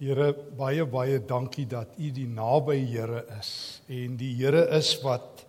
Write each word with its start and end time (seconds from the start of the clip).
Here 0.00 0.32
baie 0.58 0.82
baie 0.90 1.20
dankie 1.22 1.66
dat 1.70 1.94
U 2.02 2.08
die 2.10 2.26
naby 2.26 2.80
Here 2.82 3.22
is 3.38 3.80
en 3.86 4.16
die 4.18 4.32
Here 4.34 4.64
is 4.74 4.90
wat 5.04 5.44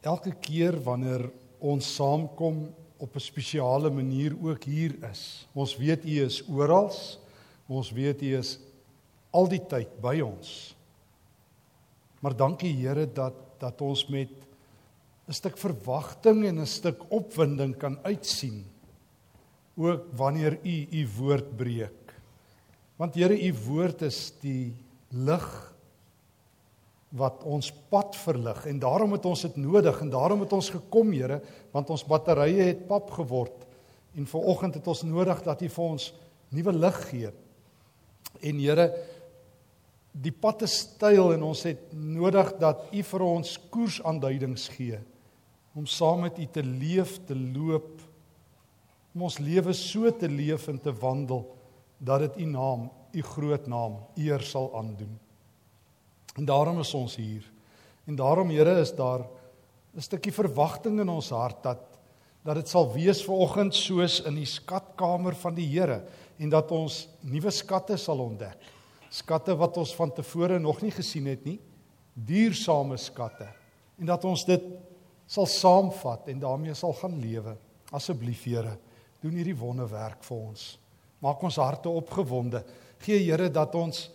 elke 0.00 0.32
keer 0.40 0.78
wanneer 0.86 1.26
ons 1.60 1.90
saamkom 1.98 2.68
op 2.98 3.14
'n 3.14 3.20
spesiale 3.20 3.90
manier 3.90 4.32
ook 4.40 4.64
hier 4.64 4.96
is. 5.10 5.46
Ons 5.54 5.76
weet 5.76 6.04
U 6.04 6.24
is 6.24 6.42
oral. 6.48 6.90
Ons 7.68 7.90
weet 7.92 8.22
U 8.22 8.38
is 8.38 8.58
al 9.30 9.48
die 9.48 9.60
tyd 9.60 10.00
by 10.00 10.20
ons. 10.20 10.74
Maar 12.20 12.36
dankie 12.36 12.72
Here 12.72 13.06
dat 13.06 13.34
dat 13.58 13.80
ons 13.82 14.08
met 14.08 14.30
'n 15.28 15.32
stuk 15.32 15.58
verwagting 15.58 16.46
en 16.46 16.60
'n 16.60 16.66
stuk 16.66 17.04
opwinding 17.10 17.76
kan 17.76 17.98
uitsien 18.02 18.64
ook 19.76 20.04
wanneer 20.16 20.58
U 20.64 20.86
U 20.90 21.08
woord 21.18 21.56
breek. 21.56 22.07
Want 22.98 23.14
Here, 23.14 23.34
u 23.34 23.50
woord 23.68 24.02
is 24.08 24.32
die 24.42 24.74
lig 25.14 25.48
wat 27.16 27.44
ons 27.48 27.70
pad 27.88 28.16
verlig 28.20 28.66
en 28.68 28.80
daarom 28.82 29.14
het 29.14 29.24
ons 29.30 29.46
dit 29.46 29.60
nodig 29.62 30.00
en 30.02 30.10
daarom 30.12 30.42
het 30.44 30.52
ons 30.52 30.70
gekom, 30.74 31.12
Here, 31.14 31.38
want 31.72 31.90
ons 31.94 32.04
batterye 32.04 32.72
het 32.72 32.86
pap 32.90 33.12
geword 33.14 33.64
en 34.18 34.26
ver 34.26 34.48
oggend 34.50 34.80
het 34.80 34.88
ons 34.90 35.04
nodig 35.06 35.44
dat 35.46 35.62
u 35.62 35.68
vir 35.70 35.84
ons 35.84 36.08
nuwe 36.50 36.74
lig 36.74 36.98
gee. 37.12 37.30
En 38.42 38.58
Here, 38.58 38.88
die 40.12 40.34
pad 40.34 40.64
is 40.66 40.80
styl 40.82 41.36
en 41.36 41.46
ons 41.46 41.62
het 41.68 41.92
nodig 41.94 42.50
dat 42.58 42.88
u 42.90 43.04
vir 43.12 43.24
ons 43.28 43.54
koersaanduidings 43.70 44.66
gee 44.74 44.98
om 45.78 45.86
saam 45.86 46.24
met 46.24 46.38
u 46.42 46.46
te 46.50 46.64
leef, 46.66 47.20
te 47.28 47.36
loop, 47.38 48.00
om 49.14 49.28
ons 49.28 49.36
lewe 49.38 49.70
so 49.76 50.10
te 50.10 50.26
leef 50.26 50.66
en 50.72 50.80
te 50.82 50.90
wandel 50.90 51.44
dat 51.98 52.20
dit 52.20 52.40
u 52.40 52.44
naam, 52.44 52.90
u 53.12 53.22
groot 53.22 53.66
naam 53.66 53.98
eer 54.14 54.40
sal 54.40 54.76
aandoen. 54.76 55.18
En 56.34 56.44
daarom 56.44 56.78
is 56.78 56.94
ons 56.94 57.16
hier. 57.16 57.44
En 58.06 58.16
daarom 58.16 58.50
Here 58.50 58.80
is 58.80 58.94
daar 58.94 59.26
'n 59.96 60.00
stukkie 60.00 60.32
verwagting 60.32 61.00
in 61.00 61.08
ons 61.08 61.30
hart 61.30 61.62
dat 61.62 61.78
dat 62.42 62.54
dit 62.54 62.68
sal 62.68 62.92
wees 62.92 63.24
vanoggend 63.24 63.74
soos 63.74 64.20
in 64.24 64.34
die 64.34 64.46
skatkamer 64.46 65.34
van 65.34 65.54
die 65.54 65.66
Here 65.66 66.04
en 66.38 66.48
dat 66.48 66.70
ons 66.70 67.08
nuwe 67.20 67.50
skatte 67.50 67.96
sal 67.96 68.22
ontdek. 68.24 68.56
Skatte 69.10 69.56
wat 69.56 69.76
ons 69.76 69.94
van 69.94 70.12
tevore 70.12 70.58
nog 70.58 70.80
nie 70.82 70.92
gesien 70.94 71.26
het 71.26 71.44
nie. 71.44 71.58
Duursame 72.14 72.96
skatte. 72.96 73.48
En 73.98 74.06
dat 74.06 74.24
ons 74.24 74.44
dit 74.44 74.62
sal 75.26 75.46
saamvat 75.46 76.28
en 76.28 76.40
daarmee 76.40 76.74
sal 76.74 76.92
gaan 76.92 77.18
lewe. 77.20 77.56
Asseblief 77.92 78.44
Here, 78.44 78.78
doen 79.20 79.32
hierdie 79.32 79.56
wonderwerk 79.56 80.22
vir 80.24 80.36
ons. 80.36 80.78
Maak 81.24 81.42
ons 81.42 81.56
harte 81.56 81.90
opgewonde. 81.90 82.62
Gee 83.02 83.18
Here 83.24 83.48
dat 83.50 83.74
ons 83.74 84.08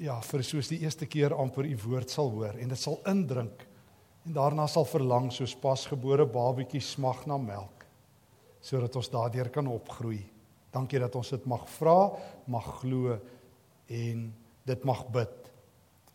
ja, 0.00 0.16
vir 0.24 0.44
soos 0.46 0.70
die 0.70 0.80
eerste 0.84 1.08
keer 1.10 1.34
amper 1.36 1.66
u 1.68 1.74
woord 1.84 2.12
sal 2.12 2.30
hoor 2.32 2.56
en 2.60 2.70
dit 2.72 2.80
sal 2.80 3.00
indrink 3.10 3.66
en 4.26 4.36
daarna 4.36 4.66
sal 4.70 4.86
verlang 4.88 5.28
soos 5.34 5.54
pasgebore 5.60 6.26
babatjie 6.26 6.80
smag 6.82 7.26
na 7.28 7.38
melk 7.40 7.84
sodat 8.66 8.96
ons 8.98 9.10
daardeur 9.12 9.46
kan 9.54 9.68
opgroei. 9.70 10.24
Dankie 10.74 10.98
dat 10.98 11.14
ons 11.14 11.28
dit 11.30 11.44
mag 11.46 11.68
vra, 11.76 12.10
mag 12.50 12.66
glo 12.80 13.14
en 13.86 14.24
dit 14.66 14.86
mag 14.88 15.04
bid. 15.14 15.36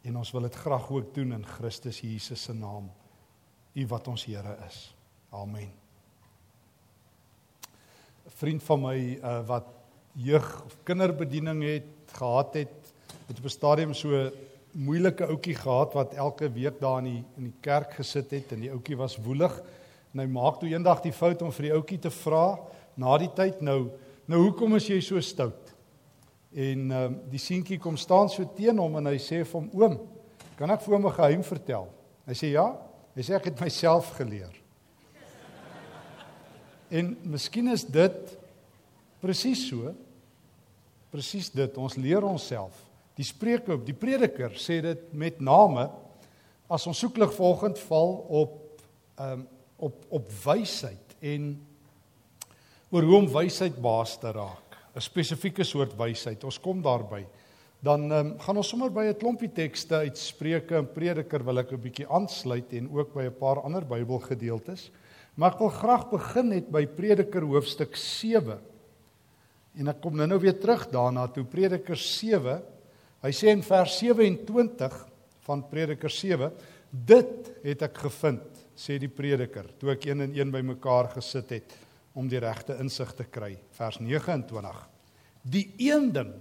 En 0.04 0.18
ons 0.20 0.32
wil 0.36 0.48
dit 0.50 0.58
graag 0.66 0.90
ook 0.92 1.14
doen 1.16 1.32
in 1.38 1.46
Christus 1.48 2.02
Jesus 2.04 2.44
se 2.44 2.54
naam. 2.54 2.90
U 3.72 3.86
wat 3.88 4.10
ons 4.12 4.26
Here 4.28 4.58
is. 4.68 4.94
Amen. 5.32 5.72
'n 8.26 8.36
Vriend 8.36 8.64
van 8.64 8.82
my 8.82 8.98
uh, 9.24 9.48
wat 9.48 9.81
jeug 10.14 10.64
of 10.66 10.78
kinderbediening 10.84 11.64
het 11.64 12.14
gehad 12.18 12.54
het, 12.54 12.94
het 13.28 13.40
op 13.40 13.46
'n 13.46 13.50
stadium 13.50 13.94
so 13.94 14.30
moeilike 14.72 15.26
ouetjie 15.26 15.56
gehad 15.56 15.94
wat 15.94 16.14
elke 16.14 16.52
week 16.52 16.80
daar 16.80 16.98
in 16.98 17.04
die 17.04 17.24
in 17.38 17.44
die 17.44 17.60
kerk 17.62 17.94
gesit 17.94 18.32
het 18.32 18.52
en 18.52 18.60
die 18.60 18.72
ouetjie 18.72 18.98
was 18.98 19.18
woelig. 19.18 19.62
En 20.14 20.20
hy 20.20 20.26
maak 20.28 20.60
toe 20.60 20.70
eendag 20.70 21.02
die 21.02 21.14
fout 21.14 21.42
om 21.42 21.52
vir 21.52 21.64
die 21.64 21.74
ouetjie 21.74 22.00
te 22.00 22.12
vra 22.12 22.60
na 22.96 23.18
die 23.18 23.32
tyd 23.36 23.62
nou 23.62 23.90
nou 24.26 24.40
hoekom 24.42 24.76
is 24.76 24.88
jy 24.88 25.00
so 25.02 25.20
stout? 25.20 25.74
En 26.54 26.92
ehm 26.92 27.14
uh, 27.14 27.18
die 27.32 27.40
seentjie 27.40 27.80
kom 27.80 27.98
staan 27.98 28.30
so 28.30 28.44
teen 28.56 28.78
hom 28.78 28.96
en 28.98 29.06
hy 29.06 29.18
sê 29.18 29.44
vir 29.44 29.60
hom 29.60 29.70
oom 29.74 30.00
kan 30.62 30.70
ek 30.70 30.82
vir 30.82 30.94
hom 30.94 31.08
'n 31.08 31.18
geheim 31.18 31.44
vertel? 31.44 31.88
Hy 32.28 32.34
sê 32.34 32.52
ja. 32.52 32.78
Hy 33.16 33.22
sê 33.22 33.34
ek 33.36 33.46
het 33.46 33.60
myself 33.60 34.12
geleer. 34.16 34.54
En 36.92 37.18
miskien 37.24 37.68
is 37.72 37.84
dit 37.84 38.38
Presies 39.22 39.68
so. 39.70 39.94
Presies 41.12 41.52
dit. 41.54 41.78
Ons 41.78 41.98
leer 42.00 42.24
onsself. 42.26 42.74
Die 43.20 43.26
Spreuke, 43.28 43.76
die 43.86 43.96
Prediker 43.98 44.56
sê 44.58 44.80
dit 44.82 45.12
met 45.14 45.42
name 45.44 45.90
as 46.72 46.88
ons 46.88 47.02
soeklig 47.04 47.34
volgend 47.36 47.80
val 47.90 48.16
op 48.42 48.58
ehm 49.20 49.42
um, 49.42 49.50
op 49.82 50.04
op 50.14 50.28
wysheid 50.44 51.16
en 51.26 51.46
oor 52.94 53.06
hoe 53.08 53.16
om 53.18 53.30
wysheid 53.34 53.80
baas 53.82 54.14
te 54.22 54.30
raak. 54.30 54.78
'n 54.96 55.02
Spesifieke 55.02 55.64
soort 55.64 55.96
wysheid. 55.98 56.44
Ons 56.44 56.60
kom 56.60 56.82
daarby. 56.82 57.26
Dan 57.82 58.12
ehm 58.12 58.28
um, 58.28 58.40
gaan 58.40 58.58
ons 58.58 58.70
sommer 58.70 58.92
by 58.94 59.06
'n 59.10 59.18
klompie 59.18 59.52
tekste 59.52 59.96
uit 59.96 60.18
Spreuke 60.18 60.78
en 60.78 60.88
Prediker 60.94 61.44
wil 61.44 61.60
ek 61.60 61.72
'n 61.72 61.82
bietjie 61.82 62.08
aansluit 62.08 62.74
en 62.74 62.90
ook 62.94 63.14
by 63.14 63.24
'n 63.26 63.38
paar 63.40 63.62
ander 63.62 63.86
Bybelgedeeltes. 63.86 64.92
Maar 65.36 65.54
ek 65.54 65.60
wil 65.60 65.70
graag 65.70 66.10
begin 66.10 66.50
net 66.50 66.72
by 66.72 66.86
Prediker 66.86 67.42
hoofstuk 67.42 67.96
7. 67.96 68.60
En 69.80 69.92
ek 69.92 70.02
kom 70.04 70.18
nou-nou 70.20 70.40
weer 70.44 70.58
terug 70.60 70.88
daarna 70.92 71.28
toe 71.32 71.46
Prediker 71.48 72.00
7. 72.00 72.60
Hy 73.22 73.32
sê 73.36 73.54
in 73.54 73.64
vers 73.64 73.96
27 74.02 74.98
van 75.46 75.64
Prediker 75.70 76.12
7, 76.12 76.52
dit 76.92 77.52
het 77.64 77.86
ek 77.88 78.02
gevind, 78.04 78.62
sê 78.76 78.98
die 79.00 79.12
prediker, 79.12 79.70
toe 79.80 79.94
ek 79.94 80.08
een 80.10 80.26
en 80.26 80.34
een 80.36 80.52
bymekaar 80.52 81.12
gesit 81.16 81.54
het 81.56 81.76
om 82.18 82.28
die 82.28 82.42
regte 82.42 82.76
insig 82.82 83.14
te 83.16 83.28
kry. 83.30 83.54
Vers 83.78 84.02
29. 84.02 84.82
Die 85.42 85.68
een 85.80 86.10
ding 86.14 86.34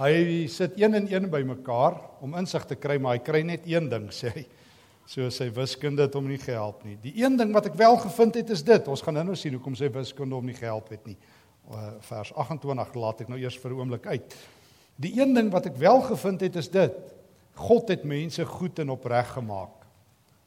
hy 0.00 0.46
sit 0.48 0.78
een 0.80 0.96
en 0.96 1.08
een 1.10 1.28
bymekaar 1.30 1.98
om 2.24 2.34
insig 2.38 2.64
te 2.64 2.76
kry, 2.78 2.96
maar 2.96 3.18
hy 3.18 3.22
kry 3.24 3.42
net 3.44 3.66
een 3.68 3.88
ding, 3.90 4.08
sê 4.14 4.32
hy. 4.32 4.44
So 5.10 5.26
sy 5.34 5.48
wiskunde 5.50 6.04
het 6.06 6.14
hom 6.14 6.28
nie 6.30 6.38
gehelp 6.38 6.84
nie. 6.86 6.94
Die 7.02 7.16
een 7.18 7.34
ding 7.36 7.50
wat 7.52 7.66
ek 7.66 7.76
wel 7.78 7.96
gevind 7.98 8.36
het 8.38 8.52
is 8.54 8.62
dit. 8.62 8.88
Ons 8.88 9.02
gaan 9.02 9.16
nou-nou 9.18 9.34
sien 9.36 9.56
hoekom 9.56 9.74
sy 9.74 9.88
wiskunde 9.90 10.38
hom 10.38 10.46
nie 10.46 10.54
gehelp 10.54 10.92
het 10.94 11.08
nie. 11.08 11.16
Eh, 11.70 11.90
vers 12.02 12.32
28 12.34 12.94
laat 12.98 13.20
ek 13.22 13.28
nou 13.30 13.38
eers 13.38 13.58
vir 13.62 13.70
'n 13.70 13.78
oomblik 13.78 14.06
uit. 14.06 14.34
Die 14.96 15.20
een 15.20 15.34
ding 15.34 15.50
wat 15.52 15.66
ek 15.66 15.76
wel 15.76 16.00
gevind 16.02 16.40
het 16.40 16.56
is 16.56 16.68
dit. 16.68 16.94
God 17.54 17.88
het 17.88 18.04
mense 18.04 18.44
goed 18.44 18.78
en 18.78 18.90
opreg 18.90 19.32
gemaak. 19.32 19.86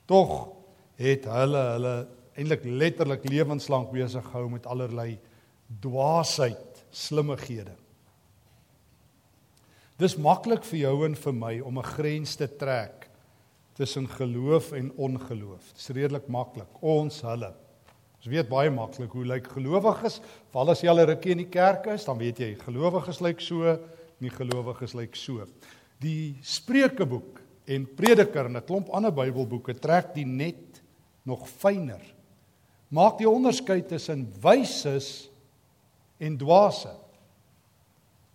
Tog 0.06 0.50
het 0.96 1.26
hulle 1.26 1.64
hulle 1.72 2.08
eintlik 2.36 2.64
letterlik 2.64 3.30
lewenslank 3.30 3.92
besig 3.92 4.26
gehou 4.26 4.50
met 4.50 4.66
allerlei 4.66 5.20
dwaasheid, 5.80 6.86
slimmighede. 6.92 7.76
Dis 9.98 10.16
maklik 10.16 10.64
vir 10.64 10.80
jou 10.80 11.06
en 11.06 11.16
vir 11.16 11.34
my 11.34 11.60
om 11.60 11.78
'n 11.78 11.84
grens 11.84 12.36
te 12.36 12.48
trek 12.48 13.10
tussen 13.74 14.08
geloof 14.08 14.72
en 14.72 14.92
ongeloof. 14.92 15.74
Dis 15.74 15.88
redelik 15.88 16.28
maklik. 16.28 16.82
Ons 16.82 17.22
hulle 17.22 17.54
Ons 18.24 18.32
weet 18.32 18.48
baie 18.48 18.70
maklik 18.72 19.12
hoe 19.12 19.26
lyk 19.28 19.50
gelowiges. 19.52 20.22
Val 20.56 20.70
as 20.72 20.80
jy 20.80 20.88
al 20.88 21.02
'n 21.04 21.10
rukkie 21.10 21.34
in 21.36 21.42
die 21.44 21.52
kerk 21.52 21.88
is, 21.92 22.06
dan 22.06 22.18
weet 22.18 22.40
jy 22.40 22.56
gelowiges 22.56 23.20
lyk 23.20 23.42
so, 23.42 23.78
nie 24.22 24.30
gelowiges 24.30 24.94
lyk 24.96 25.14
so. 25.16 25.46
Die 26.00 26.40
Spreukeboek 26.42 27.42
en 27.68 27.86
Prediker 27.86 28.46
en 28.46 28.56
'n 28.56 28.64
klomp 28.64 28.88
ander 28.96 29.12
Bybelboeke 29.12 29.78
trek 29.78 30.14
die 30.16 30.24
net 30.24 30.82
nog 31.26 31.50
fyner. 31.50 32.00
Maak 32.90 33.18
die 33.18 33.28
onderskeid 33.28 33.90
tussen 33.90 34.32
wyses 34.42 35.30
en 36.18 36.38
dwaase. 36.38 36.96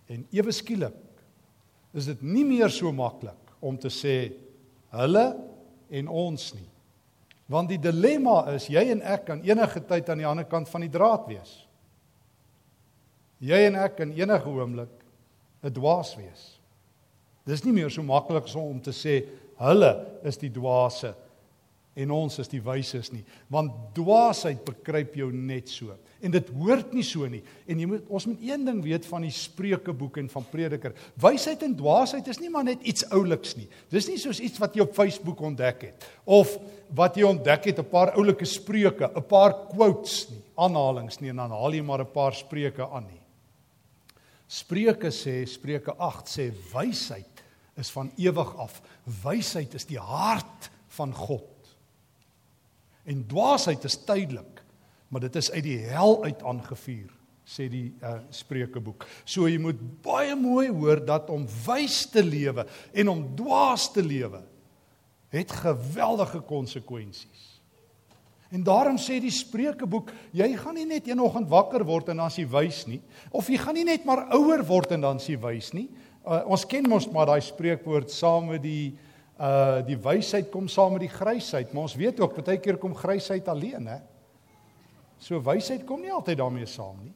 En 0.07 0.27
ewe 0.31 0.53
skielik 0.53 0.93
is 1.95 2.05
dit 2.05 2.23
nie 2.23 2.45
meer 2.45 2.69
so 2.69 2.93
maklik 2.93 3.41
om 3.59 3.79
te 3.79 3.89
sê 3.89 4.33
hulle 4.91 5.37
en 5.89 6.09
ons 6.09 6.55
nie. 6.55 6.69
Want 7.49 7.71
die 7.73 7.81
dilemma 7.81 8.43
is 8.53 8.69
jy 8.69 8.83
en 8.93 9.01
ek 9.03 9.25
kan 9.31 9.41
enige 9.45 9.81
tyd 9.89 10.09
aan 10.13 10.21
die 10.21 10.29
ander 10.29 10.47
kant 10.49 10.69
van 10.69 10.85
die 10.85 10.93
draad 10.93 11.25
wees. 11.31 11.55
Jy 13.41 13.61
en 13.71 13.79
ek 13.79 13.97
kan 14.03 14.13
enige 14.13 14.51
oomblik 14.51 14.93
'n 15.63 15.73
dwaas 15.73 16.15
wees. 16.17 16.61
Dis 17.47 17.65
nie 17.65 17.73
meer 17.73 17.91
so 17.91 18.03
maklik 18.03 18.45
om 18.55 18.81
te 18.81 18.91
sê 18.91 19.25
hulle 19.57 20.07
is 20.23 20.37
die 20.37 20.51
dwaase 20.51 21.15
en 21.99 22.13
ons 22.15 22.39
is 22.39 22.51
die 22.51 22.61
wyses 22.63 23.11
nie, 23.11 23.25
want 23.51 23.73
dwaasheid 23.97 24.61
bekruip 24.67 25.17
jou 25.19 25.33
net 25.35 25.71
so. 25.73 25.97
En 26.23 26.33
dit 26.35 26.49
hoort 26.59 26.93
nie 26.97 27.05
so 27.07 27.27
nie. 27.31 27.41
En 27.71 27.79
jy 27.79 27.87
moet 27.87 28.07
ons 28.11 28.27
moet 28.27 28.41
een 28.43 28.65
ding 28.67 28.81
weet 28.83 29.07
van 29.07 29.23
die 29.23 29.35
Spreukeboek 29.35 30.19
en 30.23 30.31
van 30.33 30.47
Prediker. 30.51 30.95
Wysheid 31.23 31.63
en 31.67 31.77
dwaasheid 31.79 32.27
is 32.31 32.41
nie 32.43 32.51
maar 32.51 32.67
net 32.67 32.83
iets 32.87 33.07
ouliks 33.15 33.55
nie. 33.59 33.69
Dis 33.91 34.09
nie 34.11 34.19
soos 34.19 34.41
iets 34.43 34.59
wat 34.63 34.75
jy 34.75 34.83
op 34.87 34.97
Facebook 34.97 35.43
ontdek 35.47 35.87
het 35.89 36.09
of 36.27 36.57
wat 36.99 37.19
jy 37.19 37.27
ontdek 37.29 37.71
het 37.71 37.79
'n 37.79 37.91
paar 37.91 38.15
oulike 38.17 38.47
spreuke, 38.47 39.11
'n 39.15 39.29
paar 39.29 39.69
quotes 39.71 40.29
nie, 40.31 40.43
aanhalings 40.57 41.21
nie 41.21 41.31
en 41.31 41.37
dan 41.37 41.51
haal 41.51 41.73
jy 41.73 41.83
maar 41.83 42.01
'n 42.01 42.13
paar 42.13 42.35
spreuke 42.35 42.83
aan 42.83 43.07
nie. 43.07 43.23
Spreuke 44.49 45.11
sê, 45.13 45.47
Spreuke 45.47 45.95
8 45.99 46.27
sê 46.27 46.53
wysheid 46.73 47.45
is 47.77 47.91
van 47.91 48.11
ewig 48.17 48.57
af. 48.57 48.83
Wysheid 49.23 49.75
is 49.75 49.85
die 49.85 49.99
hart 49.99 50.71
van 50.89 51.13
God. 51.15 51.58
En 53.09 53.25
dwaasheid 53.29 53.85
is 53.89 53.97
tydelik, 54.05 54.61
maar 55.09 55.25
dit 55.25 55.37
is 55.41 55.51
uit 55.55 55.65
die 55.65 55.79
hel 55.89 56.19
uit 56.27 56.43
aangevuur, 56.45 57.13
sê 57.49 57.69
die 57.73 57.87
uh, 58.05 58.19
Spreukeboek. 58.35 59.07
So 59.25 59.49
jy 59.49 59.57
moet 59.63 59.81
baie 60.05 60.35
mooi 60.37 60.69
hoor 60.69 61.01
dat 61.01 61.31
om 61.33 61.47
wys 61.65 62.03
te 62.13 62.21
lewe 62.25 62.67
en 62.93 63.13
om 63.15 63.25
dwaas 63.39 63.89
te 63.95 64.05
lewe 64.05 64.43
het 65.33 65.53
geweldige 65.53 66.41
konsekwensies. 66.49 67.47
En 68.49 68.63
daarom 68.65 68.97
sê 69.01 69.19
die 69.21 69.33
Spreukeboek, 69.33 70.13
jy 70.33 70.49
gaan 70.57 70.79
nie 70.79 70.87
net 70.89 71.09
eenoggend 71.09 71.51
wakker 71.53 71.85
word 71.89 72.09
en 72.09 72.21
dan 72.21 72.31
as 72.31 72.39
jy 72.41 72.47
wys 72.49 72.87
nie, 72.89 73.01
of 73.29 73.49
jy 73.49 73.61
gaan 73.61 73.77
nie 73.77 73.85
net 73.89 74.07
maar 74.09 74.25
ouer 74.37 74.65
word 74.69 74.95
en 74.97 75.05
dan 75.05 75.21
as 75.21 75.29
jy 75.29 75.37
wys 75.41 75.75
nie. 75.77 75.89
Uh, 76.25 76.41
ons 76.49 76.65
ken 76.69 76.89
mos 76.89 77.09
maar 77.13 77.29
daai 77.29 77.45
spreekwoord 77.45 78.13
saam 78.13 78.49
met 78.53 78.65
die 78.65 78.97
uh 79.39 79.81
die 79.87 79.97
wysheid 80.03 80.51
kom 80.51 80.67
saam 80.69 80.97
met 80.97 81.07
die 81.07 81.13
grysheid, 81.13 81.73
maar 81.73 81.87
ons 81.87 81.97
weet 81.99 82.21
ook 82.21 82.41
baie 82.43 82.59
keer 82.59 82.79
kom 82.79 82.95
grysheid 82.95 83.49
alleen, 83.49 83.87
hè. 83.87 84.01
So 85.23 85.39
wysheid 85.43 85.85
kom 85.87 86.03
nie 86.03 86.13
altyd 86.15 86.39
daarmee 86.39 86.67
saam 86.67 86.99
nie. 87.03 87.15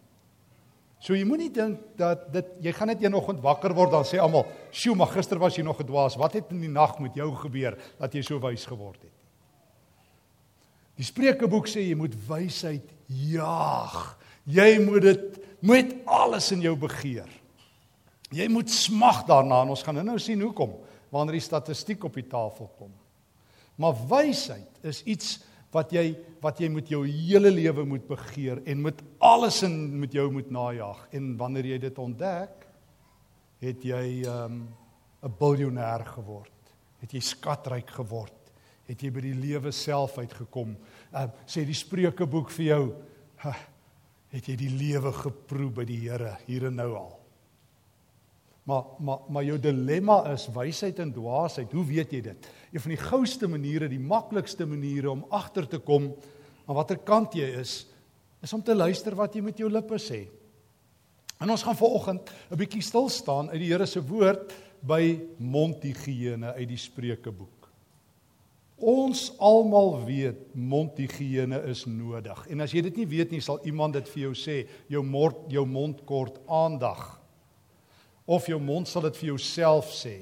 So 1.02 1.16
jy 1.18 1.24
moenie 1.26 1.50
dink 1.50 1.80
dat 1.98 2.28
dit 2.30 2.50
jy 2.62 2.72
gaan 2.76 2.92
net 2.92 3.02
eenoggend 3.02 3.42
wakker 3.42 3.74
word 3.74 3.90
dan 3.90 4.06
sê 4.06 4.20
almal, 4.22 4.46
"Sjoe, 4.70 4.94
maar 4.94 5.10
gister 5.10 5.38
was 5.38 5.56
jy 5.56 5.64
nog 5.64 5.76
gedwaas. 5.76 6.16
Wat 6.16 6.32
het 6.32 6.50
in 6.50 6.60
die 6.60 6.68
nag 6.68 6.98
met 7.00 7.14
jou 7.14 7.34
gebeur 7.34 7.76
dat 7.98 8.14
jy 8.14 8.22
so 8.22 8.38
wys 8.38 8.66
geword 8.66 9.02
het?" 9.02 9.10
Die 10.96 11.04
Spreukeboek 11.04 11.66
sê 11.66 11.88
jy 11.88 11.94
moet 11.94 12.14
wysheid 12.28 12.88
jaag. 13.08 14.18
Jy 14.44 14.78
moet 14.84 15.02
dit 15.02 15.38
met 15.60 15.94
alles 16.06 16.52
in 16.52 16.60
jou 16.60 16.76
begeer. 16.76 17.28
Jy 18.30 18.48
moet 18.48 18.70
smag 18.70 19.26
daarna 19.26 19.62
en 19.62 19.68
ons 19.68 19.82
gaan 19.82 20.04
nou 20.04 20.18
sien 20.18 20.40
hoekom 20.40 20.81
wanneer 21.12 21.38
die 21.38 21.44
statistiek 21.44 22.04
op 22.08 22.16
die 22.16 22.26
tafel 22.26 22.70
kom. 22.78 22.92
Maar 23.80 23.96
wysheid 24.08 24.84
is 24.88 25.02
iets 25.08 25.38
wat 25.72 25.92
jy 25.94 26.12
wat 26.42 26.60
jy 26.60 26.68
met 26.72 26.90
jou 26.90 27.04
hele 27.06 27.52
lewe 27.52 27.84
moet 27.88 28.04
begeer 28.08 28.60
en 28.68 28.82
met 28.84 28.98
alles 29.22 29.62
in 29.64 29.76
met 30.00 30.12
jou 30.12 30.26
moet 30.32 30.50
najag 30.52 31.06
en 31.16 31.32
wanneer 31.40 31.70
jy 31.72 31.78
dit 31.86 31.98
ontdek 32.02 32.66
het 33.62 33.84
jy 33.84 34.26
um, 34.26 34.68
'n 35.22 35.30
um, 35.30 35.34
biljoenêr 35.38 36.04
geword. 36.16 36.52
Het 37.00 37.12
jy 37.14 37.20
skatryk 37.20 37.90
geword 37.90 38.42
het 38.88 39.02
jy 39.02 39.12
by 39.14 39.22
die 39.24 39.36
lewe 39.38 39.72
self 39.72 40.18
uitgekom. 40.18 40.74
Uh, 41.12 41.28
sê 41.46 41.64
die 41.64 41.76
Spreukeboek 41.76 42.50
vir 42.58 42.66
jou, 42.66 42.82
het 44.32 44.48
jy 44.48 44.56
die 44.58 44.72
lewe 44.72 45.12
geproe 45.16 45.70
by 45.70 45.86
die 45.88 46.00
Here 46.06 46.36
hier 46.46 46.68
en 46.68 46.78
nou 46.80 46.90
al. 46.98 47.21
Maar 48.62 48.84
maar 48.98 49.18
maar 49.28 49.44
jou 49.44 49.58
dilemma 49.58 50.20
is 50.32 50.46
wysheid 50.54 50.98
en 50.98 51.12
dwaasheid. 51.12 51.72
Hoe 51.72 51.84
weet 51.86 52.12
jy 52.14 52.20
dit? 52.20 52.50
Een 52.72 52.80
van 52.80 52.94
die 52.94 53.00
gouste 53.00 53.48
maniere, 53.48 53.88
die 53.88 54.00
maklikste 54.00 54.66
maniere 54.66 55.10
om 55.10 55.24
agter 55.30 55.66
te 55.68 55.78
kom 55.78 56.12
aan 56.66 56.78
watter 56.78 57.00
kant 57.02 57.34
jy 57.34 57.48
is, 57.60 57.86
is 58.42 58.52
om 58.52 58.62
te 58.62 58.74
luister 58.74 59.14
wat 59.18 59.34
jy 59.34 59.42
met 59.42 59.58
jou 59.58 59.70
lippe 59.70 59.98
sê. 59.98 60.24
En 61.42 61.50
ons 61.50 61.62
gaan 61.62 61.76
vanoggend 61.76 62.30
'n 62.50 62.56
bietjie 62.56 62.82
stil 62.82 63.08
staan 63.08 63.50
uit 63.50 63.58
die 63.58 63.72
Here 63.72 63.86
se 63.86 64.00
woord 64.00 64.52
by 64.80 65.20
mondhygiëne 65.38 66.54
uit 66.54 66.68
die 66.68 66.78
Spreukeboek. 66.78 67.68
Ons 68.76 69.30
almal 69.38 70.04
weet 70.04 70.54
mondhygiëne 70.54 71.62
is 71.70 71.84
nodig. 71.86 72.46
En 72.50 72.60
as 72.60 72.72
jy 72.72 72.82
dit 72.82 72.96
nie 72.96 73.06
weet 73.06 73.30
nie, 73.30 73.40
sal 73.40 73.60
iemand 73.64 73.94
dit 73.94 74.08
vir 74.08 74.22
jou 74.22 74.34
sê, 74.34 74.66
jou 74.88 75.02
mond 75.02 75.36
jou 75.48 75.66
mond 75.66 76.04
kort 76.04 76.40
aandag. 76.48 77.21
Of 78.26 78.46
jou 78.46 78.60
mond 78.60 78.88
sal 78.88 79.02
dit 79.02 79.16
vir 79.16 79.32
jouself 79.32 79.90
sê. 79.94 80.18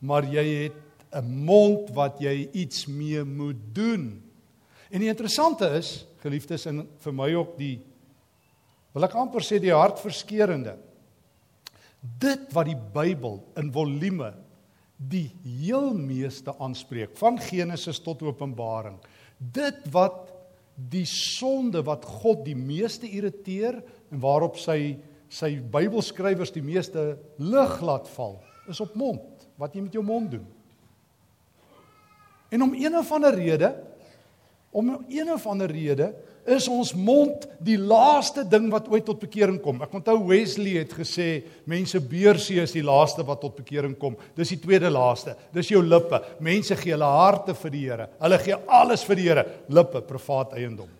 Maar 0.00 0.24
jy 0.24 0.46
het 0.64 0.80
'n 1.12 1.44
mond 1.44 1.90
wat 1.94 2.20
jy 2.20 2.48
iets 2.52 2.86
mee 2.86 3.24
moet 3.24 3.60
doen. 3.72 4.22
En 4.90 5.00
die 5.00 5.08
interessante 5.08 5.66
is, 5.78 6.06
geliefdes 6.22 6.66
en 6.66 6.88
vir 6.98 7.12
my 7.12 7.34
ook 7.34 7.56
die 7.58 7.80
wil 8.96 9.04
ek 9.04 9.14
amper 9.14 9.44
sê 9.44 9.58
die 9.60 9.74
hartverskeurende. 9.74 10.76
Dit 12.00 12.52
wat 12.56 12.66
die 12.66 12.78
Bybel 12.94 13.42
in 13.60 13.72
volume 13.72 14.32
die 14.96 15.28
heel 15.44 15.92
meeste 15.92 16.54
aanspreek 16.58 17.12
van 17.20 17.36
Genesis 17.38 18.00
tot 18.00 18.22
Openbaring. 18.22 18.96
Dit 19.36 19.82
wat 19.92 20.32
die 20.76 21.04
sonde 21.08 21.82
wat 21.84 22.04
God 22.22 22.44
die 22.46 22.56
meeste 22.56 23.08
irriteer 23.08 23.82
en 24.12 24.20
waarop 24.20 24.56
sy 24.60 24.96
sy 25.28 25.56
Bybelskrywers 25.60 26.52
die 26.54 26.64
meeste 26.64 27.16
lig 27.38 27.80
laat 27.82 28.08
val, 28.14 28.38
is 28.70 28.80
op 28.82 28.94
mond, 28.98 29.46
wat 29.60 29.74
jy 29.74 29.84
met 29.86 29.96
jou 29.96 30.04
mond 30.06 30.30
doen. 30.36 30.46
En 32.54 32.62
om 32.62 32.74
een 32.78 32.94
of 32.96 33.12
ander 33.12 33.34
rede 33.34 33.74
om 34.76 35.04
een 35.08 35.32
of 35.32 35.46
ander 35.46 35.70
rede 35.70 36.10
is 36.44 36.68
ons 36.68 36.92
mond 36.94 37.46
die 37.64 37.78
laaste 37.80 38.44
ding 38.44 38.68
wat 38.70 38.90
ooit 38.92 39.06
tot 39.08 39.22
bekering 39.22 39.56
kom. 39.64 39.80
Ek 39.82 39.94
onthou 39.96 40.18
Wesley 40.28 40.76
het 40.82 40.92
gesê 40.94 41.28
mense 41.64 41.98
beursie 42.04 42.58
is 42.60 42.74
die 42.76 42.84
laaste 42.84 43.24
wat 43.26 43.40
tot 43.40 43.56
bekering 43.56 43.96
kom. 43.98 44.18
Dis 44.36 44.52
die 44.52 44.60
tweede 44.60 44.90
laaste. 44.92 45.32
Dis 45.54 45.72
jou 45.72 45.80
lippe. 45.80 46.20
Mense 46.44 46.76
gee 46.76 46.92
hulle 46.92 47.08
harte 47.08 47.56
vir 47.56 47.72
die 47.72 47.82
Here. 47.86 48.08
Hulle 48.20 48.38
gee 48.44 48.60
alles 48.68 49.06
vir 49.08 49.18
die 49.18 49.26
Here. 49.30 49.46
Lippe, 49.72 50.04
privaat 50.04 50.54
eiendom. 50.60 50.92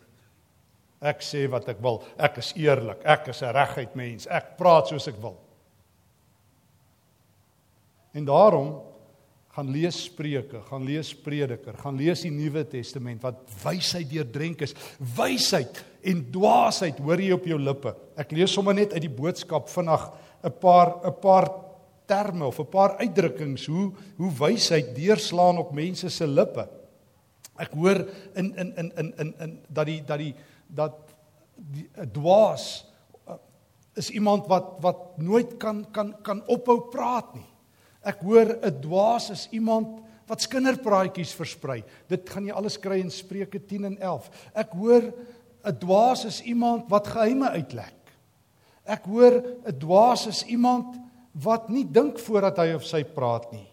Ek 1.01 1.21
sê 1.21 1.47
wat 1.51 1.69
ek 1.69 1.81
wil. 1.85 2.03
Ek 2.19 2.39
is 2.39 2.53
eerlik. 2.57 3.05
Ek 3.05 3.29
is 3.29 3.43
'n 3.43 3.53
reguit 3.53 3.95
mens. 3.95 4.27
Ek 4.27 4.57
praat 4.57 4.89
soos 4.89 5.09
ek 5.09 5.21
wil. 5.21 5.37
En 8.15 8.25
daarom 8.25 8.83
gaan 9.57 9.71
lees 9.73 10.05
Spreuke, 10.05 10.61
gaan 10.69 10.85
lees 10.85 11.15
Prediker, 11.15 11.77
gaan 11.81 11.97
lees 11.97 12.23
die 12.27 12.31
Nuwe 12.31 12.65
Testament 12.69 13.23
wat 13.23 13.39
wysheid 13.63 14.11
deurdrenk 14.11 14.61
is. 14.61 14.75
Wysheid 15.17 15.85
en 16.03 16.21
dwaasheid 16.33 16.99
hoor 16.99 17.21
jy 17.21 17.33
op 17.33 17.47
jou 17.49 17.59
lippe. 17.59 17.95
Ek 18.17 18.33
lees 18.33 18.53
sommer 18.53 18.77
net 18.77 18.93
uit 18.93 19.07
die 19.07 19.13
boodskap 19.13 19.69
vinnig 19.73 20.11
'n 20.45 20.53
paar 20.61 21.01
'n 21.05 21.15
paar 21.21 21.49
terme 22.07 22.47
of 22.47 22.61
'n 22.61 22.71
paar 22.71 22.97
uitdrukkings 22.99 23.67
hoe 23.67 23.93
hoe 24.17 24.33
wysheid 24.39 24.95
deurslaan 24.95 25.59
op 25.59 25.73
mense 25.73 26.11
se 26.11 26.27
lippe. 26.27 26.69
Ek 27.59 27.73
hoor 27.73 28.07
in 28.35 28.53
in 28.57 28.73
in 28.77 28.93
in 28.97 29.15
in 29.19 29.35
in 29.41 29.59
dat 29.69 29.87
die 29.87 30.03
dat 30.05 30.19
die 30.19 30.35
dat 30.69 31.15
die 31.57 31.89
'n 31.97 32.11
dwaas 32.13 32.85
uh, 33.29 33.35
is 33.95 34.11
iemand 34.11 34.47
wat 34.47 34.77
wat 34.81 35.19
nooit 35.19 35.57
kan 35.57 35.87
kan 35.91 36.15
kan 36.23 36.43
ophou 36.47 36.81
praat 36.91 37.35
nie. 37.35 37.49
Ek 38.03 38.21
hoor 38.21 38.59
'n 38.63 38.81
dwaas 38.81 39.31
is 39.31 39.49
iemand 39.51 40.03
wat 40.27 40.43
skinderpraatjies 40.43 41.35
versprei. 41.35 41.85
Dit 42.09 42.29
gaan 42.29 42.47
jy 42.47 42.53
alles 42.53 42.79
kry 42.79 42.99
in 43.01 43.11
Spreuke 43.11 43.59
10 43.59 43.85
en 43.85 43.99
11. 43.99 44.31
Ek 44.55 44.71
hoor 44.73 45.13
'n 45.65 45.79
dwaas 45.79 46.25
is 46.25 46.43
iemand 46.43 46.91
wat 46.91 47.07
geheime 47.07 47.51
uitlek. 47.51 47.95
Ek 48.85 49.05
hoor 49.05 49.43
'n 49.67 49.79
dwaas 49.79 50.27
is 50.27 50.45
iemand 50.47 50.97
wat 51.33 51.69
nie 51.69 51.85
dink 51.85 52.19
voordat 52.19 52.59
hy 52.59 52.75
of 52.75 52.85
sy 52.85 53.03
praat 53.05 53.53
nie. 53.53 53.67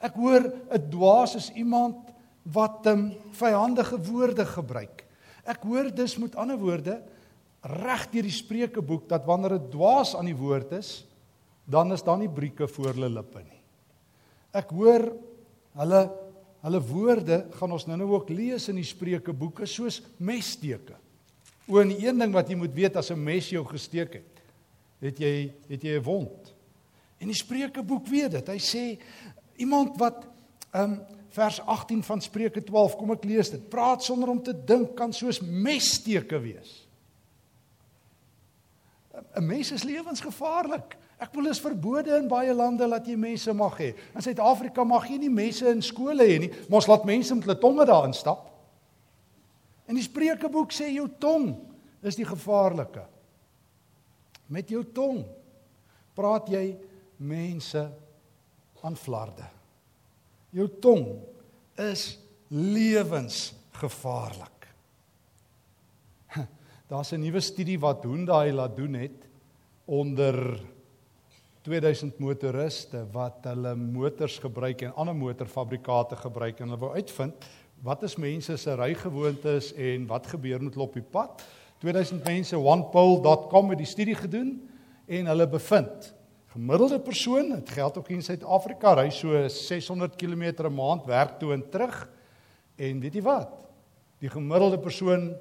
Ek 0.00 0.14
hoor 0.14 0.52
'n 0.70 0.90
dwaas 0.90 1.34
is 1.34 1.50
iemand 1.54 2.12
wat 2.42 2.86
um, 2.86 3.12
vyandige 3.32 3.98
woorde 4.02 4.44
gebruik. 4.46 5.04
Ek 5.44 5.62
hoor 5.66 5.90
dus 5.94 6.16
met 6.16 6.36
ander 6.36 6.58
woorde 6.58 7.02
reg 7.62 8.08
deur 8.10 8.26
die 8.26 8.34
Spreukeboek 8.34 9.08
dat 9.08 9.24
wanneer 9.24 9.58
'n 9.58 9.70
dwaas 9.70 10.14
aan 10.14 10.26
die 10.26 10.36
woord 10.36 10.72
is, 10.72 11.06
dan 11.64 11.92
is 11.92 12.02
daar 12.02 12.18
nie 12.18 12.28
brieke 12.28 12.68
voor 12.68 12.94
hulle 12.94 13.08
lippe 13.08 13.38
nie. 13.38 13.60
Ek 14.52 14.70
hoor 14.70 15.12
hulle 15.74 16.10
hulle 16.62 16.80
woorde 16.80 17.46
gaan 17.58 17.72
ons 17.72 17.86
nou-nou 17.86 18.12
ook 18.12 18.28
lees 18.30 18.68
in 18.68 18.76
die 18.76 18.86
Spreukeboeke 18.86 19.66
soos 19.66 20.00
messteke. 20.18 20.94
O, 21.66 21.80
en 21.80 21.90
een 21.90 22.18
ding 22.18 22.32
wat 22.32 22.48
jy 22.48 22.56
moet 22.56 22.74
weet 22.74 22.96
as 22.96 23.10
'n 23.10 23.18
mes 23.18 23.50
jou 23.50 23.64
gesteek 23.64 24.14
het, 24.14 24.42
het 25.00 25.18
jy 25.18 25.52
het 25.68 25.82
jy 25.82 25.98
'n 25.98 26.02
wond. 26.02 26.54
En 27.18 27.26
die 27.26 27.34
Spreukeboek 27.34 28.06
weet 28.06 28.30
dit. 28.30 28.48
Hy 28.48 28.58
sê 28.58 28.98
iemand 29.56 29.98
wat 29.98 30.26
um 30.74 31.00
vers 31.32 31.60
18 31.64 32.02
van 32.04 32.20
Spreuke 32.20 32.62
12, 32.64 32.96
kom 33.00 33.12
ek 33.14 33.24
lees 33.24 33.50
dit. 33.54 33.62
Praat 33.72 34.04
sonder 34.04 34.28
om 34.32 34.40
te 34.44 34.52
dink 34.52 34.94
kan 34.98 35.14
soos 35.16 35.40
messteke 35.40 36.40
wees. 36.42 36.82
'n 39.36 39.46
Mes 39.46 39.70
is 39.72 39.84
lewensgevaarlik. 39.84 40.96
Ek 41.22 41.34
wil 41.34 41.46
is 41.46 41.60
verbode 41.60 42.16
in 42.16 42.28
baie 42.28 42.52
lande 42.54 42.88
dat 42.88 43.06
jy 43.06 43.16
mense 43.16 43.52
mag 43.54 43.76
hê. 43.78 43.92
In 44.14 44.24
Suid-Afrika 44.24 44.84
mag 44.84 45.06
jy 45.08 45.18
nie 45.22 45.30
mense 45.30 45.68
in 45.70 45.82
skole 45.82 46.24
hê 46.26 46.38
nie, 46.42 46.50
maar 46.68 46.80
ons 46.82 46.88
laat 46.90 47.04
mense 47.04 47.34
met 47.34 47.44
hulle 47.46 47.58
tonge 47.60 47.86
daarin 47.86 48.14
stap. 48.16 48.50
En 49.86 49.94
die 49.94 50.02
Spreukeboek 50.02 50.72
sê 50.72 50.90
jou 50.90 51.08
tong 51.20 51.54
is 52.02 52.18
die 52.18 52.26
gevaarlike. 52.26 53.04
Met 54.48 54.68
jou 54.68 54.82
tong 54.84 55.22
praat 56.14 56.48
jy 56.48 56.76
mense 57.22 57.86
aan 58.82 58.96
flarde. 58.98 59.61
Jou 60.52 60.68
tong 60.84 61.06
is 61.80 62.20
lewensgevaarlik. 62.52 64.68
Daar's 66.92 67.12
'n 67.12 67.24
nuwe 67.24 67.40
studie 67.40 67.80
wat 67.80 68.04
Hyundai 68.04 68.52
laat 68.52 68.76
doen 68.76 68.94
het 68.94 69.28
onder 69.84 70.60
2000 71.62 72.18
motoriste 72.18 73.06
wat 73.12 73.36
hulle 73.42 73.74
motors 73.74 74.38
gebruik 74.38 74.82
en 74.82 74.94
ander 74.94 75.16
motorfabrikate 75.16 76.16
gebruik 76.16 76.60
en 76.60 76.68
hulle 76.68 76.80
wou 76.80 76.94
uitvind 76.94 77.34
wat 77.82 78.02
is 78.02 78.16
mense 78.16 78.56
se 78.56 78.74
rygewoontes 78.74 79.74
en 79.74 80.06
wat 80.06 80.26
gebeur 80.26 80.62
met 80.62 80.74
hulle 80.74 80.86
op 80.86 80.94
die 80.94 81.02
pad. 81.02 81.42
2000 81.78 82.24
mense 82.24 82.58
onepole.com 82.58 83.70
het 83.70 83.78
die 83.78 83.86
studie 83.86 84.14
gedoen 84.14 84.68
en 85.06 85.26
hulle 85.26 85.48
bevind 85.48 86.14
gemiddelde 86.52 87.00
persoon, 87.00 87.54
dit 87.54 87.70
geld 87.70 87.98
ook 87.98 88.08
in 88.12 88.22
Suid-Afrika, 88.22 88.94
ry 88.98 89.08
so 89.10 89.48
600 89.48 90.16
km 90.16 90.64
'n 90.64 90.74
maand 90.74 91.06
werk 91.06 91.38
toe 91.38 91.52
en 91.52 91.64
terug. 91.70 92.08
En 92.76 93.00
weet 93.00 93.14
jy 93.14 93.22
wat? 93.22 93.52
Die 94.20 94.28
gemiddelde 94.28 94.78
persoon 94.78 95.34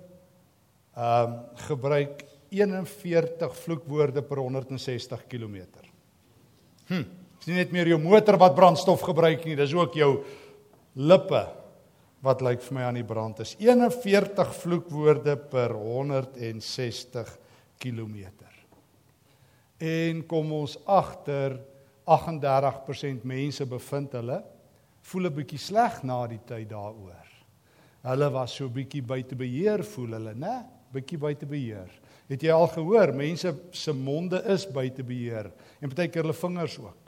ehm 0.95 1.31
um, 1.31 1.39
gebruik 1.55 2.25
41 2.49 3.55
vloekwoorde 3.55 4.21
per 4.21 4.37
160 4.37 5.27
km. 5.27 5.63
Hm, 6.87 7.03
dis 7.37 7.47
nie 7.47 7.55
net 7.55 7.71
meer 7.71 7.87
jou 7.87 7.99
motor 7.99 8.37
wat 8.37 8.55
brandstof 8.55 9.01
gebruik 9.01 9.45
nie, 9.45 9.55
dis 9.55 9.73
ook 9.73 9.93
jou 9.93 10.23
lippe 10.95 11.47
wat 12.21 12.41
lyk 12.41 12.61
vir 12.61 12.75
my 12.75 12.81
aan 12.81 12.99
die 12.99 13.07
brand 13.07 13.39
is. 13.39 13.55
41 13.59 14.53
vloekwoorde 14.55 15.37
per 15.37 15.73
160 15.73 17.37
km. 17.79 18.50
En 19.81 20.21
kom 20.29 20.51
ons 20.53 20.75
agter 20.85 21.55
38% 22.05 23.25
mense 23.25 23.65
bevind 23.65 24.13
hulle 24.19 24.37
voel 25.09 25.27
'n 25.27 25.33
bietjie 25.33 25.59
sleg 25.59 26.03
na 26.03 26.27
die 26.27 26.39
tyd 26.45 26.69
daaroor. 26.69 27.27
Hulle 28.05 28.33
was 28.33 28.55
so 28.55 28.69
bietjie 28.69 29.01
buite 29.01 29.35
beheer 29.35 29.83
voel 29.83 30.13
hulle, 30.17 30.33
né? 30.35 30.65
Bietjie 30.93 31.17
buite 31.17 31.45
beheer. 31.45 31.89
Het 32.29 32.43
jy 32.43 32.51
al 32.51 32.67
gehoor 32.67 33.13
mense 33.13 33.55
se 33.71 33.93
monde 33.93 34.43
is 34.45 34.65
buite 34.65 35.03
beheer 35.03 35.51
en 35.81 35.89
partykeer 35.89 36.23
hulle 36.23 36.33
vingers 36.33 36.79
ook. 36.79 36.97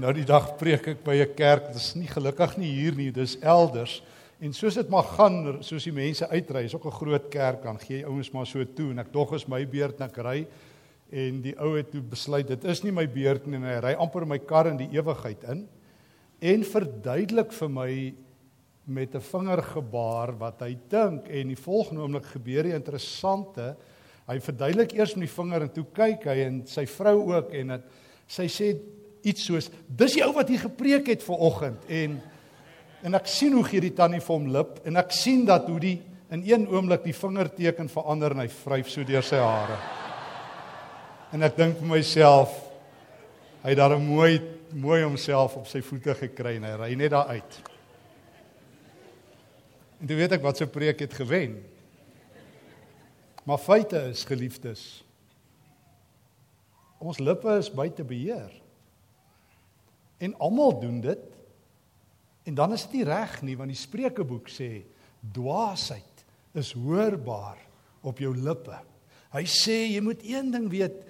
Nou 0.00 0.12
die 0.12 0.24
dag 0.24 0.56
preek 0.58 0.88
ek 0.88 1.04
by 1.04 1.22
'n 1.22 1.34
kerk, 1.34 1.66
dit 1.66 1.76
is 1.76 1.94
nie 1.94 2.08
gelukkig 2.08 2.58
nie 2.58 2.72
hier 2.72 2.94
nie, 2.94 3.10
dis 3.10 3.38
elders. 3.40 4.02
En 4.44 4.52
soos 4.52 4.76
dit 4.76 4.90
maar 4.92 5.06
gaan, 5.14 5.38
soos 5.64 5.86
die 5.88 5.94
mense 5.94 6.26
uitry, 6.28 6.66
is 6.68 6.74
ook 6.76 6.84
'n 6.86 6.98
groot 6.98 7.28
kerk, 7.30 7.62
dan 7.62 7.78
gee 7.80 7.98
jy 7.98 8.04
ouens 8.04 8.30
maar 8.30 8.46
so 8.46 8.64
toe 8.64 8.90
en 8.90 8.98
ek 8.98 9.12
dog 9.12 9.32
is 9.32 9.48
my 9.48 9.64
beurt 9.66 10.00
en 10.00 10.08
ek 10.08 10.16
ry. 10.18 10.46
En 11.10 11.40
die 11.40 11.54
ou 11.58 11.76
het 11.76 11.90
toe 11.90 12.02
besluit 12.02 12.46
dit 12.46 12.64
is 12.64 12.82
nie 12.82 12.92
my 12.92 13.06
beurt 13.06 13.46
nie 13.46 13.56
en 13.56 13.64
hy 13.64 13.80
ry 13.80 13.94
amper 13.94 14.26
my 14.26 14.38
kar 14.38 14.66
in 14.66 14.76
die 14.76 14.90
ewigheid 14.92 15.44
in. 15.44 15.66
En 16.40 16.62
verduidelik 16.62 17.52
vir 17.52 17.68
my 17.68 18.14
met 18.84 19.14
'n 19.14 19.20
vingergebaar 19.20 20.38
wat 20.38 20.60
hy 20.60 20.76
dink 20.88 21.28
en 21.28 21.48
die 21.48 21.56
volgende 21.56 22.02
oomblik 22.02 22.26
gebeur 22.26 22.62
die 22.62 22.74
interessante 22.74 23.76
hy 24.26 24.40
verduidelik 24.40 24.92
eers 24.92 25.16
met 25.16 25.28
die 25.28 25.34
vinger 25.42 25.62
en 25.62 25.72
toe 25.72 25.86
kyk 25.92 26.24
hy 26.24 26.38
en 26.44 26.66
sy 26.66 26.86
vrou 26.86 27.32
ook 27.32 27.52
en 27.52 27.70
het, 27.70 27.82
sy 28.26 28.46
sê 28.48 28.76
iets 29.22 29.44
soos 29.44 29.70
dis 29.88 30.12
die 30.12 30.24
ou 30.24 30.32
wat 30.32 30.48
hier 30.48 30.60
gepreek 30.60 31.06
het 31.06 31.22
vanoggend 31.22 31.84
en 31.88 32.20
en 33.04 33.18
ek 33.20 33.28
sien 33.30 33.54
hoe 33.56 33.64
gee 33.68 33.84
die 33.84 33.94
tannie 33.96 34.22
vir 34.24 34.34
hom 34.34 34.50
lip 34.52 34.80
en 34.88 34.96
ek 35.00 35.12
sien 35.14 35.44
dat 35.48 35.68
hoe 35.68 35.80
die 35.82 35.98
in 36.32 36.42
een 36.46 36.64
oomblik 36.72 37.04
die 37.04 37.14
vingerteken 37.14 37.90
verander 37.92 38.34
en 38.34 38.42
hy 38.42 38.48
vryf 38.50 38.90
so 38.90 39.04
deur 39.06 39.24
sy 39.24 39.38
hare 39.42 39.78
en 41.36 41.44
ek 41.46 41.56
dink 41.60 41.78
vir 41.82 41.92
myself 41.96 42.56
hy 43.64 43.72
het 43.72 43.80
daar 43.80 43.98
mooi 44.00 44.38
mooi 44.74 45.02
homself 45.04 45.54
op 45.58 45.68
sy 45.70 45.80
voete 45.84 46.14
gekry 46.18 46.56
en 46.58 46.66
hy 46.66 46.74
ry 46.78 46.90
net 46.98 47.12
daar 47.14 47.30
uit. 47.36 47.60
En 50.00 50.10
toe 50.10 50.18
weet 50.18 50.34
ek 50.36 50.44
wat 50.44 50.60
sy 50.60 50.66
preek 50.70 51.04
het 51.04 51.14
gewen. 51.16 51.56
Maar 53.44 53.60
feite 53.62 54.00
is 54.10 54.24
geliefdes. 54.26 54.82
Ons 57.04 57.20
lippe 57.20 57.52
is 57.60 57.70
buite 57.72 58.04
beheer. 58.08 58.50
En 60.24 60.34
almal 60.42 60.78
doen 60.80 61.00
dit. 61.04 61.24
En 62.44 62.54
dan 62.54 62.72
is 62.76 62.84
dit 62.86 63.00
nie 63.00 63.06
reg 63.08 63.38
nie 63.42 63.56
want 63.56 63.72
die 63.72 63.78
Spreuke 63.78 64.24
boek 64.24 64.50
sê 64.52 64.84
dwaasheid 65.34 66.24
is 66.54 66.74
hoorbaar 66.76 67.58
op 68.04 68.20
jou 68.20 68.34
lippe. 68.36 68.76
Hy 69.34 69.42
sê 69.50 69.78
jy 69.90 70.02
moet 70.04 70.20
een 70.22 70.52
ding 70.52 70.68
weet, 70.70 71.00